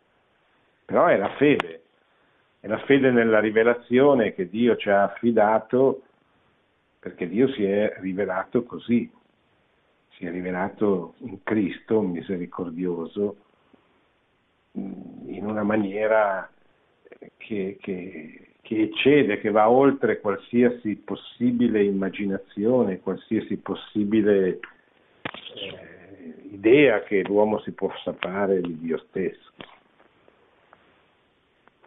Però 0.84 1.06
è 1.06 1.16
la 1.16 1.30
fede, 1.36 1.84
è 2.60 2.66
la 2.66 2.80
fede 2.80 3.10
nella 3.10 3.40
rivelazione 3.40 4.34
che 4.34 4.50
Dio 4.50 4.76
ci 4.76 4.90
ha 4.90 5.04
affidato, 5.04 6.02
perché 6.98 7.26
Dio 7.26 7.48
si 7.52 7.64
è 7.64 7.96
rivelato 8.00 8.62
così, 8.64 9.10
si 10.10 10.26
è 10.26 10.30
rivelato 10.30 11.14
in 11.20 11.42
Cristo 11.42 12.02
misericordioso 12.02 13.36
in 14.72 15.46
una 15.46 15.62
maniera 15.62 16.50
che, 17.46 17.76
che, 17.80 18.54
che 18.60 18.80
eccede, 18.82 19.38
che 19.38 19.50
va 19.50 19.70
oltre 19.70 20.20
qualsiasi 20.20 20.96
possibile 20.96 21.84
immaginazione, 21.84 22.98
qualsiasi 22.98 23.56
possibile 23.58 24.58
eh, 25.54 26.34
idea 26.50 27.02
che 27.04 27.22
l'uomo 27.22 27.60
si 27.60 27.70
possa 27.70 28.12
fare 28.14 28.60
di 28.60 28.78
Dio 28.80 28.98
stesso. 29.08 29.52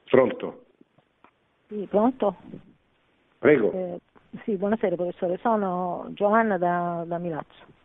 Pronto? 0.06 0.64
Sì, 1.68 1.86
pronto? 1.90 2.36
Prego. 3.38 3.72
Eh, 3.74 4.00
sì, 4.44 4.56
buonasera 4.56 4.96
professore, 4.96 5.38
sono 5.42 6.08
Giovanna 6.14 6.58
da, 6.58 7.04
da 7.06 7.18
Milazzo. 7.18 7.78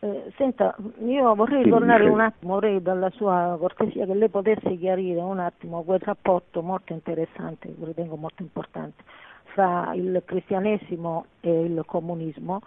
Eh, 0.00 0.32
senta, 0.36 0.76
io 1.04 1.34
vorrei 1.34 1.64
sì, 1.64 1.70
tornare 1.70 2.08
un 2.08 2.20
attimo, 2.20 2.54
vorrei 2.54 2.80
dalla 2.80 3.10
sua 3.10 3.56
cortesia 3.58 4.06
che 4.06 4.14
lei 4.14 4.28
potesse 4.28 4.76
chiarire 4.76 5.20
un 5.20 5.40
attimo 5.40 5.82
quel 5.82 5.98
rapporto 5.98 6.62
molto 6.62 6.92
interessante, 6.92 7.74
che 7.74 7.84
ritengo 7.84 8.14
molto 8.14 8.42
importante, 8.42 9.02
fra 9.46 9.92
il 9.94 10.22
cristianesimo 10.24 11.26
e 11.40 11.64
il 11.64 11.82
comunismo, 11.84 12.60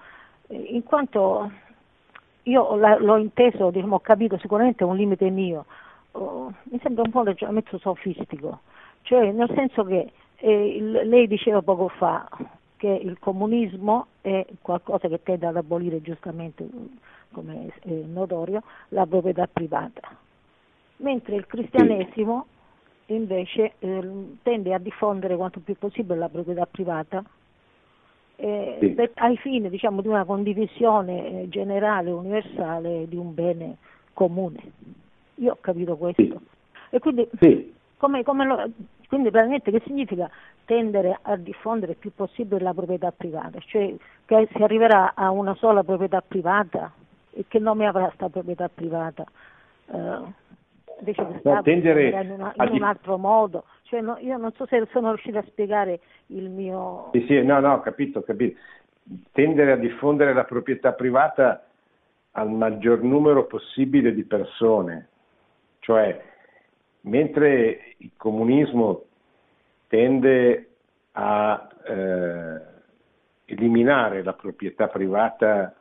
eh, 0.47 0.57
in 0.57 0.83
quanto 0.83 1.49
io 2.43 2.75
l'ho 2.75 3.17
inteso, 3.17 3.69
diciamo, 3.69 3.95
ho 3.95 3.99
capito 4.01 4.37
sicuramente 4.37 4.83
un 4.83 4.97
limite 4.97 5.29
mio, 5.29 5.65
oh, 6.11 6.51
mi 6.63 6.79
sembra 6.83 7.03
un 7.05 7.11
po' 7.11 7.23
ragionamento 7.23 7.77
sofistico, 7.77 8.59
cioè 9.03 9.31
nel 9.31 9.49
senso 9.55 9.85
che 9.85 10.11
eh, 10.35 10.75
il, 10.75 10.91
lei 10.91 11.27
diceva 11.27 11.61
poco 11.61 11.87
fa 11.87 12.27
che 12.75 12.87
il 12.87 13.19
comunismo 13.19 14.07
è 14.21 14.43
qualcosa 14.59 15.07
che 15.07 15.21
tende 15.21 15.45
ad 15.45 15.55
abolire 15.55 16.01
giustamente 16.01 16.67
come 17.31 17.67
è 17.81 17.89
notorio, 17.89 18.61
la 18.89 19.05
proprietà 19.05 19.47
privata, 19.47 20.01
mentre 20.97 21.35
il 21.35 21.47
cristianesimo 21.47 22.45
invece 23.07 23.73
eh, 23.79 24.35
tende 24.41 24.73
a 24.73 24.79
diffondere 24.79 25.35
quanto 25.35 25.59
più 25.59 25.75
possibile 25.77 26.17
la 26.17 26.29
proprietà 26.29 26.65
privata 26.65 27.23
eh, 28.37 28.77
sì. 28.79 28.89
per, 28.89 29.11
ai 29.15 29.37
fini 29.37 29.69
diciamo, 29.69 30.01
di 30.01 30.07
una 30.07 30.23
condivisione 30.23 31.43
eh, 31.43 31.49
generale, 31.49 32.11
universale 32.11 33.07
di 33.07 33.15
un 33.15 33.33
bene 33.33 33.77
comune. 34.13 34.59
Io 35.35 35.53
ho 35.53 35.57
capito 35.59 35.95
questo. 35.97 36.21
Sì. 36.21 36.39
E 36.89 36.99
quindi, 36.99 37.27
sì. 37.39 37.73
come, 37.97 38.23
come 38.23 38.45
lo, 38.45 38.69
quindi 39.07 39.29
praticamente 39.29 39.71
che 39.71 39.81
significa 39.85 40.29
tendere 40.65 41.19
a 41.21 41.35
diffondere 41.35 41.93
il 41.93 41.97
più 41.97 42.11
possibile 42.15 42.61
la 42.61 42.73
proprietà 42.73 43.11
privata? 43.11 43.59
Cioè 43.59 43.93
che 44.25 44.47
si 44.53 44.63
arriverà 44.63 45.13
a 45.15 45.29
una 45.31 45.53
sola 45.55 45.83
proprietà 45.83 46.21
privata 46.21 46.91
e 47.33 47.45
che 47.47 47.59
nome 47.59 47.87
avrà 47.87 48.05
questa 48.05 48.29
proprietà 48.29 48.69
privata? 48.69 49.23
Uh, 49.85 50.31
invece 50.99 51.41
tendere 51.63 52.09
in, 52.09 52.31
una, 52.31 52.53
in 52.55 52.73
un 52.73 52.83
altro 52.83 53.17
modo. 53.17 53.65
Cioè, 53.83 54.01
no, 54.01 54.17
io 54.19 54.37
non 54.37 54.51
so 54.53 54.65
se 54.67 54.87
sono 54.91 55.09
riuscita 55.09 55.39
a 55.39 55.45
spiegare 55.47 55.99
il 56.27 56.49
mio... 56.49 57.09
Sì, 57.11 57.25
sì, 57.27 57.43
no, 57.43 57.59
no, 57.59 57.81
capito, 57.81 58.21
capito. 58.21 58.59
Tendere 59.31 59.73
a 59.73 59.77
diffondere 59.77 60.33
la 60.33 60.45
proprietà 60.45 60.93
privata 60.93 61.65
al 62.31 62.49
maggior 62.49 63.01
numero 63.01 63.45
possibile 63.47 64.13
di 64.13 64.23
persone. 64.23 65.09
Cioè, 65.79 66.23
mentre 67.01 67.95
il 67.97 68.11
comunismo 68.15 69.03
tende 69.87 70.69
a 71.13 71.67
eh, 71.83 72.61
eliminare 73.45 74.23
la 74.23 74.33
proprietà 74.33 74.87
privata 74.87 75.75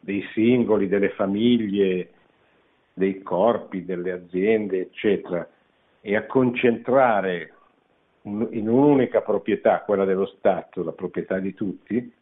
dei 0.00 0.22
singoli, 0.32 0.88
delle 0.88 1.10
famiglie, 1.10 2.10
dei 2.92 3.22
corpi, 3.22 3.84
delle 3.84 4.12
aziende, 4.12 4.80
eccetera, 4.80 5.48
e 6.00 6.16
a 6.16 6.26
concentrare 6.26 7.52
in 8.22 8.68
un'unica 8.68 9.22
proprietà, 9.22 9.82
quella 9.82 10.04
dello 10.04 10.26
Stato, 10.26 10.82
la 10.82 10.92
proprietà 10.92 11.38
di 11.38 11.54
tutti, 11.54 12.12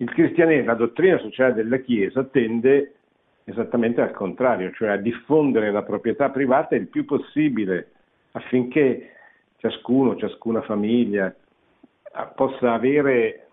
il 0.00 0.10
cristianesimo, 0.10 0.66
la 0.66 0.74
dottrina 0.74 1.18
sociale 1.18 1.54
della 1.54 1.78
Chiesa 1.78 2.22
tende 2.24 2.94
esattamente 3.44 4.00
al 4.00 4.12
contrario, 4.12 4.70
cioè 4.72 4.90
a 4.90 4.96
diffondere 4.96 5.72
la 5.72 5.82
proprietà 5.82 6.30
privata 6.30 6.76
il 6.76 6.86
più 6.86 7.04
possibile 7.04 7.90
affinché 8.32 9.12
ciascuno, 9.56 10.16
ciascuna 10.16 10.60
famiglia 10.62 11.34
possa 12.34 12.74
avere 12.74 13.48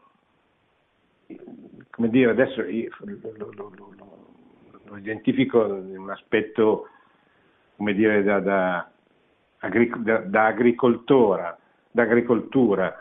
come 1.95 2.09
dire, 2.09 2.31
adesso 2.31 2.61
io 2.61 2.89
lo, 2.99 3.33
lo, 3.37 3.51
lo, 3.55 3.95
lo 4.83 4.97
identifico 4.97 5.65
in 5.77 5.97
un 5.97 6.09
aspetto, 6.09 6.89
come 7.77 7.93
dire, 7.93 8.21
da, 8.21 8.41
da, 8.41 8.89
da, 9.99 10.17
da 10.17 10.45
agricoltura, 10.45 11.57
agricoltura 11.93 12.99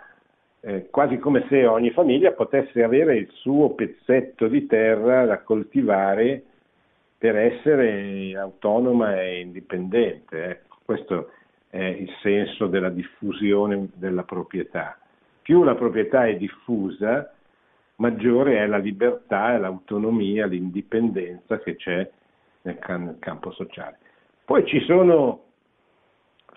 eh, 0.60 0.86
quasi 0.90 1.18
come 1.18 1.44
se 1.48 1.66
ogni 1.66 1.90
famiglia 1.90 2.30
potesse 2.30 2.84
avere 2.84 3.16
il 3.16 3.28
suo 3.32 3.70
pezzetto 3.70 4.46
di 4.46 4.64
terra 4.66 5.24
da 5.24 5.42
coltivare 5.42 6.44
per 7.18 7.36
essere 7.36 8.36
autonoma 8.36 9.20
e 9.20 9.40
indipendente. 9.40 10.44
Ecco, 10.44 10.78
questo 10.84 11.30
è 11.68 11.82
il 11.82 12.10
senso 12.22 12.68
della 12.68 12.90
diffusione 12.90 13.88
della 13.94 14.22
proprietà. 14.22 14.96
Più 15.42 15.64
la 15.64 15.74
proprietà 15.74 16.26
è 16.26 16.36
diffusa, 16.36 17.34
maggiore 17.96 18.58
è 18.58 18.66
la 18.66 18.78
libertà, 18.78 19.56
l'autonomia, 19.58 20.46
l'indipendenza 20.46 21.58
che 21.60 21.76
c'è 21.76 22.10
nel, 22.62 23.16
campo 23.18 23.52
sociale. 23.52 23.98
Poi 24.44 24.66
ci 24.66 24.80
sono 24.80 25.42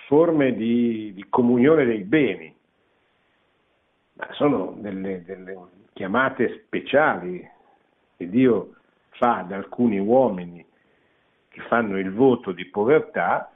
forme 0.08 0.54
di, 0.56 1.14
di 1.14 1.26
comunione 1.30 1.86
dei 1.86 2.04
beni, 2.04 2.56
ma 4.14 4.28
sono 4.32 4.76
delle, 4.80 5.24
delle, 5.24 5.58
chiamate 5.94 6.64
speciali 6.66 7.48
che 8.16 8.30
Dio 8.30 8.76
fa 9.10 9.40
ad 9.40 9.52
alcuni 9.52 10.00
uomini 10.00 10.66
che 11.50 11.62
fanno 11.62 11.98
il 11.98 12.12
voto 12.12 12.52
di 12.52 12.66
povertà 12.66 13.52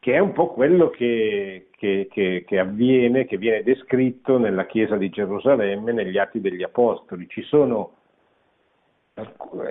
che 0.00 0.14
è 0.14 0.18
un 0.18 0.32
po' 0.32 0.48
quello 0.48 0.90
che, 0.90 1.68
che, 1.76 2.08
che, 2.10 2.44
che, 2.46 2.58
avviene, 2.58 3.26
che 3.26 3.36
viene 3.36 3.62
descritto 3.62 4.38
nella 4.38 4.66
Chiesa 4.66 4.96
di 4.96 5.10
Gerusalemme, 5.10 5.92
negli 5.92 6.18
Atti 6.18 6.40
degli 6.40 6.62
Apostoli. 6.62 7.28
Ci 7.28 7.42
sono 7.42 7.94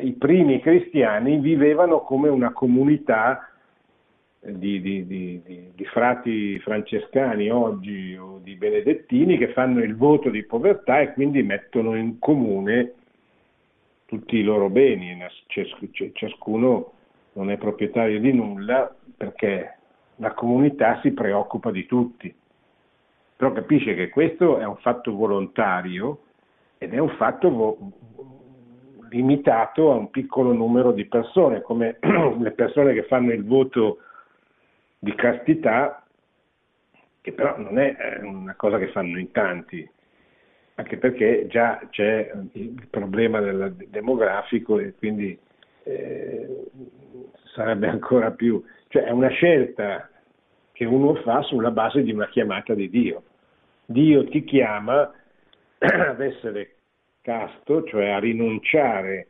i 0.02 0.12
primi 0.14 0.60
cristiani 0.60 1.40
vivevano 1.40 2.02
come 2.02 2.28
una 2.28 2.52
comunità 2.52 3.50
di, 4.40 4.82
di, 4.82 5.08
di, 5.08 5.42
di, 5.74 5.86
frati 5.86 6.60
francescani 6.60 7.50
oggi 7.50 8.16
o 8.16 8.40
di 8.44 8.56
benedettini 8.56 9.38
che 9.38 9.54
fanno 9.54 9.82
il 9.82 9.96
voto 9.96 10.30
di 10.30 10.44
povertà 10.44 11.00
e 11.00 11.14
quindi 11.14 11.44
mettono 11.44 11.96
in 11.96 12.20
comune 12.20 12.94
tutti 14.06 14.38
i 14.38 14.44
loro 14.44 14.70
beni, 14.70 15.18
ciascuno 16.14 16.94
non 17.34 17.52
è 17.52 17.58
proprietario 17.58 18.20
di 18.20 18.32
nulla 18.32 18.94
perché 19.16 19.77
la 20.18 20.34
comunità 20.34 21.00
si 21.02 21.12
preoccupa 21.12 21.72
di 21.72 21.86
tutti, 21.86 22.34
però 23.36 23.52
capisce 23.52 23.96
che 23.96 24.10
questo 24.10 24.58
è 24.58 24.66
un 24.66 24.78
fatto 24.78 25.14
volontario 25.14 26.24
ed 26.78 26.94
è 26.94 26.98
un 26.98 27.16
fatto 27.18 27.50
vo- 27.50 27.78
limitato 29.10 29.92
a 29.92 29.96
un 29.96 30.10
piccolo 30.10 30.54
numero 30.54 30.92
di 30.92 31.06
persone, 31.06 31.62
come 31.62 31.98
le 32.40 32.52
persone 32.52 32.94
che 32.94 33.04
fanno 33.04 33.32
il 33.32 33.46
voto 33.46 34.00
di 35.00 35.14
castità 35.16 36.02
che 37.28 37.34
però 37.34 37.58
non 37.58 37.78
è 37.78 37.94
eh, 38.00 38.26
una 38.26 38.56
cosa 38.56 38.78
che 38.78 38.88
fanno 38.88 39.20
in 39.20 39.32
tanti, 39.32 39.86
anche 40.76 40.96
perché 40.96 41.46
già 41.48 41.78
c'è 41.90 42.32
il 42.54 42.88
problema 42.90 43.42
del 43.42 43.76
demografico 43.90 44.80
e 44.80 44.94
quindi 44.94 45.38
eh, 45.84 46.64
sarebbe 47.54 47.90
ancora 47.90 48.32
più, 48.32 48.64
cioè 48.88 49.04
è 49.04 49.12
una 49.12 49.30
scelta 49.30 50.10
che 50.72 50.86
uno 50.86 51.16
fa 51.16 51.42
sulla 51.42 51.72
base 51.72 52.04
di 52.04 52.12
una 52.12 52.30
chiamata 52.30 52.74
di 52.74 52.90
Dio. 52.90 53.24
Dio 53.86 54.28
ti 54.30 54.44
chiama 54.44 55.10
ad 55.80 56.22
essere 56.22 56.76
casto, 57.22 57.84
cioè 57.84 58.10
a 58.10 58.20
rinunciare 58.20 59.28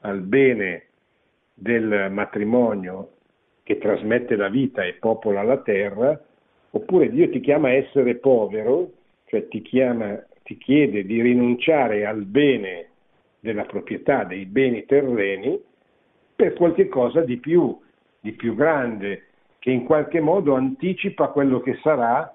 al 0.00 0.20
bene 0.20 0.86
del 1.54 2.08
matrimonio 2.10 3.10
che 3.62 3.78
trasmette 3.78 4.36
la 4.36 4.48
vita 4.48 4.84
e 4.84 4.94
popola 4.94 5.42
la 5.42 5.58
terra, 5.58 6.20
oppure 6.70 7.10
Dio 7.10 7.30
ti 7.30 7.40
chiama 7.40 7.68
a 7.68 7.74
essere 7.74 8.16
povero, 8.16 8.90
cioè 9.26 9.46
ti, 9.48 9.62
chiama, 9.62 10.22
ti 10.42 10.58
chiede 10.58 11.04
di 11.04 11.22
rinunciare 11.22 12.04
al 12.04 12.24
bene 12.24 12.88
della 13.40 13.64
proprietà 13.64 14.24
dei 14.24 14.44
beni 14.46 14.84
terreni 14.84 15.60
per 16.34 16.54
qualche 16.54 16.88
cosa 16.88 17.22
di 17.22 17.38
più, 17.38 17.78
di 18.22 18.32
più 18.32 18.54
grande, 18.54 19.26
che 19.58 19.70
in 19.70 19.84
qualche 19.84 20.20
modo 20.20 20.54
anticipa 20.54 21.28
quello 21.28 21.60
che 21.60 21.78
sarà 21.82 22.32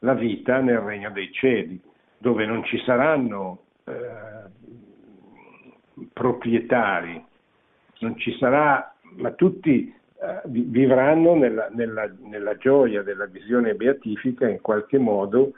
la 0.00 0.14
vita 0.14 0.60
nel 0.60 0.78
regno 0.78 1.10
dei 1.10 1.32
cieli, 1.32 1.80
dove 2.18 2.44
non 2.44 2.62
ci 2.64 2.78
saranno 2.84 3.62
eh, 3.84 4.48
proprietari, 6.12 7.24
non 8.00 8.18
ci 8.18 8.36
sarà, 8.36 8.94
ma 9.16 9.30
tutti 9.32 9.92
eh, 10.22 10.40
vivranno 10.44 11.34
nella, 11.34 11.68
nella, 11.72 12.10
nella, 12.22 12.56
gioia 12.58 13.02
della 13.02 13.26
visione 13.26 13.74
beatifica 13.74 14.46
in 14.46 14.60
qualche 14.60 14.98
modo 14.98 15.52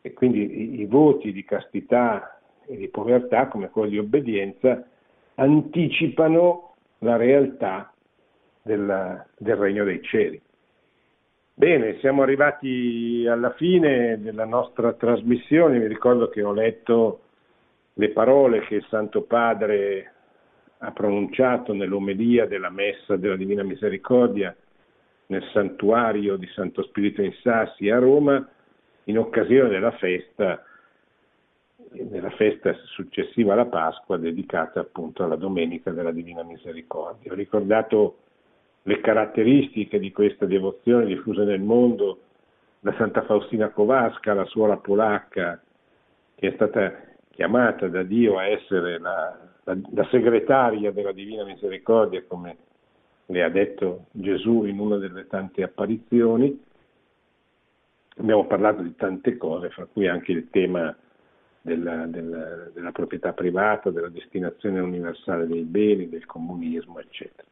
e 0.00 0.12
quindi 0.12 0.40
i, 0.40 0.80
i 0.82 0.86
voti 0.86 1.32
di 1.32 1.44
castità 1.44 2.40
e 2.64 2.76
di 2.76 2.88
povertà 2.88 3.48
come 3.48 3.70
quello 3.70 3.88
di 3.88 3.98
obbedienza 3.98 4.84
anticipano 5.34 6.74
la 6.98 7.16
realtà 7.16 7.91
della, 8.62 9.26
del 9.36 9.56
regno 9.56 9.84
dei 9.84 10.02
cieli. 10.02 10.40
Bene, 11.54 11.98
siamo 11.98 12.22
arrivati 12.22 13.26
alla 13.28 13.52
fine 13.52 14.20
della 14.20 14.46
nostra 14.46 14.94
trasmissione, 14.94 15.78
mi 15.78 15.86
ricordo 15.86 16.28
che 16.28 16.42
ho 16.42 16.52
letto 16.52 17.20
le 17.94 18.10
parole 18.10 18.60
che 18.60 18.76
il 18.76 18.86
Santo 18.88 19.22
Padre 19.22 20.12
ha 20.78 20.90
pronunciato 20.92 21.74
nell'omelia 21.74 22.46
della 22.46 22.70
Messa 22.70 23.16
della 23.16 23.36
Divina 23.36 23.62
Misericordia 23.62 24.56
nel 25.26 25.44
santuario 25.52 26.36
di 26.36 26.46
Santo 26.48 26.82
Spirito 26.84 27.22
in 27.22 27.32
Sassi 27.42 27.88
a 27.90 27.98
Roma 27.98 28.46
in 29.04 29.18
occasione 29.18 29.68
della 29.68 29.92
festa, 29.92 30.64
della 31.76 32.30
festa 32.30 32.74
successiva 32.86 33.52
alla 33.52 33.66
Pasqua 33.66 34.16
dedicata 34.16 34.80
appunto 34.80 35.22
alla 35.22 35.36
Domenica 35.36 35.90
della 35.90 36.12
Divina 36.12 36.42
Misericordia. 36.42 37.30
Ho 37.30 37.36
ricordato 37.36 38.16
le 38.84 39.00
caratteristiche 39.00 39.98
di 39.98 40.10
questa 40.10 40.46
devozione 40.46 41.06
diffusa 41.06 41.44
nel 41.44 41.60
mondo 41.60 42.20
da 42.80 42.92
Santa 42.96 43.22
Faustina 43.22 43.68
Kowalska, 43.70 44.34
la 44.34 44.44
suora 44.46 44.76
polacca, 44.76 45.62
che 46.34 46.48
è 46.48 46.52
stata 46.54 46.92
chiamata 47.30 47.86
da 47.86 48.02
Dio 48.02 48.38
a 48.38 48.46
essere 48.46 48.98
la, 48.98 49.38
la, 49.64 49.78
la 49.92 50.08
segretaria 50.10 50.90
della 50.90 51.12
Divina 51.12 51.44
Misericordia, 51.44 52.24
come 52.26 52.56
le 53.26 53.42
ha 53.42 53.48
detto 53.48 54.06
Gesù 54.10 54.64
in 54.64 54.80
una 54.80 54.96
delle 54.96 55.28
tante 55.28 55.62
apparizioni. 55.62 56.60
Abbiamo 58.16 58.46
parlato 58.46 58.82
di 58.82 58.94
tante 58.96 59.36
cose, 59.36 59.70
fra 59.70 59.86
cui 59.86 60.08
anche 60.08 60.32
il 60.32 60.50
tema 60.50 60.94
della, 61.60 62.06
della, 62.06 62.68
della 62.74 62.92
proprietà 62.92 63.32
privata, 63.32 63.90
della 63.90 64.08
destinazione 64.08 64.80
universale 64.80 65.46
dei 65.46 65.62
beni, 65.62 66.08
del 66.08 66.26
comunismo, 66.26 66.98
eccetera. 66.98 67.48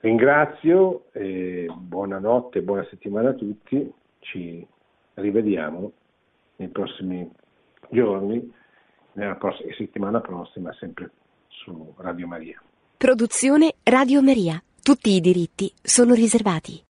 Ringrazio, 0.00 1.04
eh, 1.12 1.66
buonanotte, 1.76 2.62
buona 2.62 2.86
settimana 2.88 3.30
a 3.30 3.34
tutti, 3.34 3.92
ci 4.20 4.66
rivediamo 5.14 5.92
nei 6.56 6.68
prossimi 6.68 7.30
giorni, 7.90 8.50
nella 9.12 9.34
prossima, 9.34 9.74
settimana 9.74 10.20
prossima, 10.20 10.72
sempre 10.78 11.10
su 11.48 11.92
Radio 11.98 12.26
Maria. 12.26 12.62
Produzione 12.96 13.74
Radio 13.82 14.22
Maria. 14.22 14.62
Tutti 14.82 15.10
i 15.10 15.20
diritti 15.20 15.70
sono 15.82 16.14
riservati. 16.14 16.78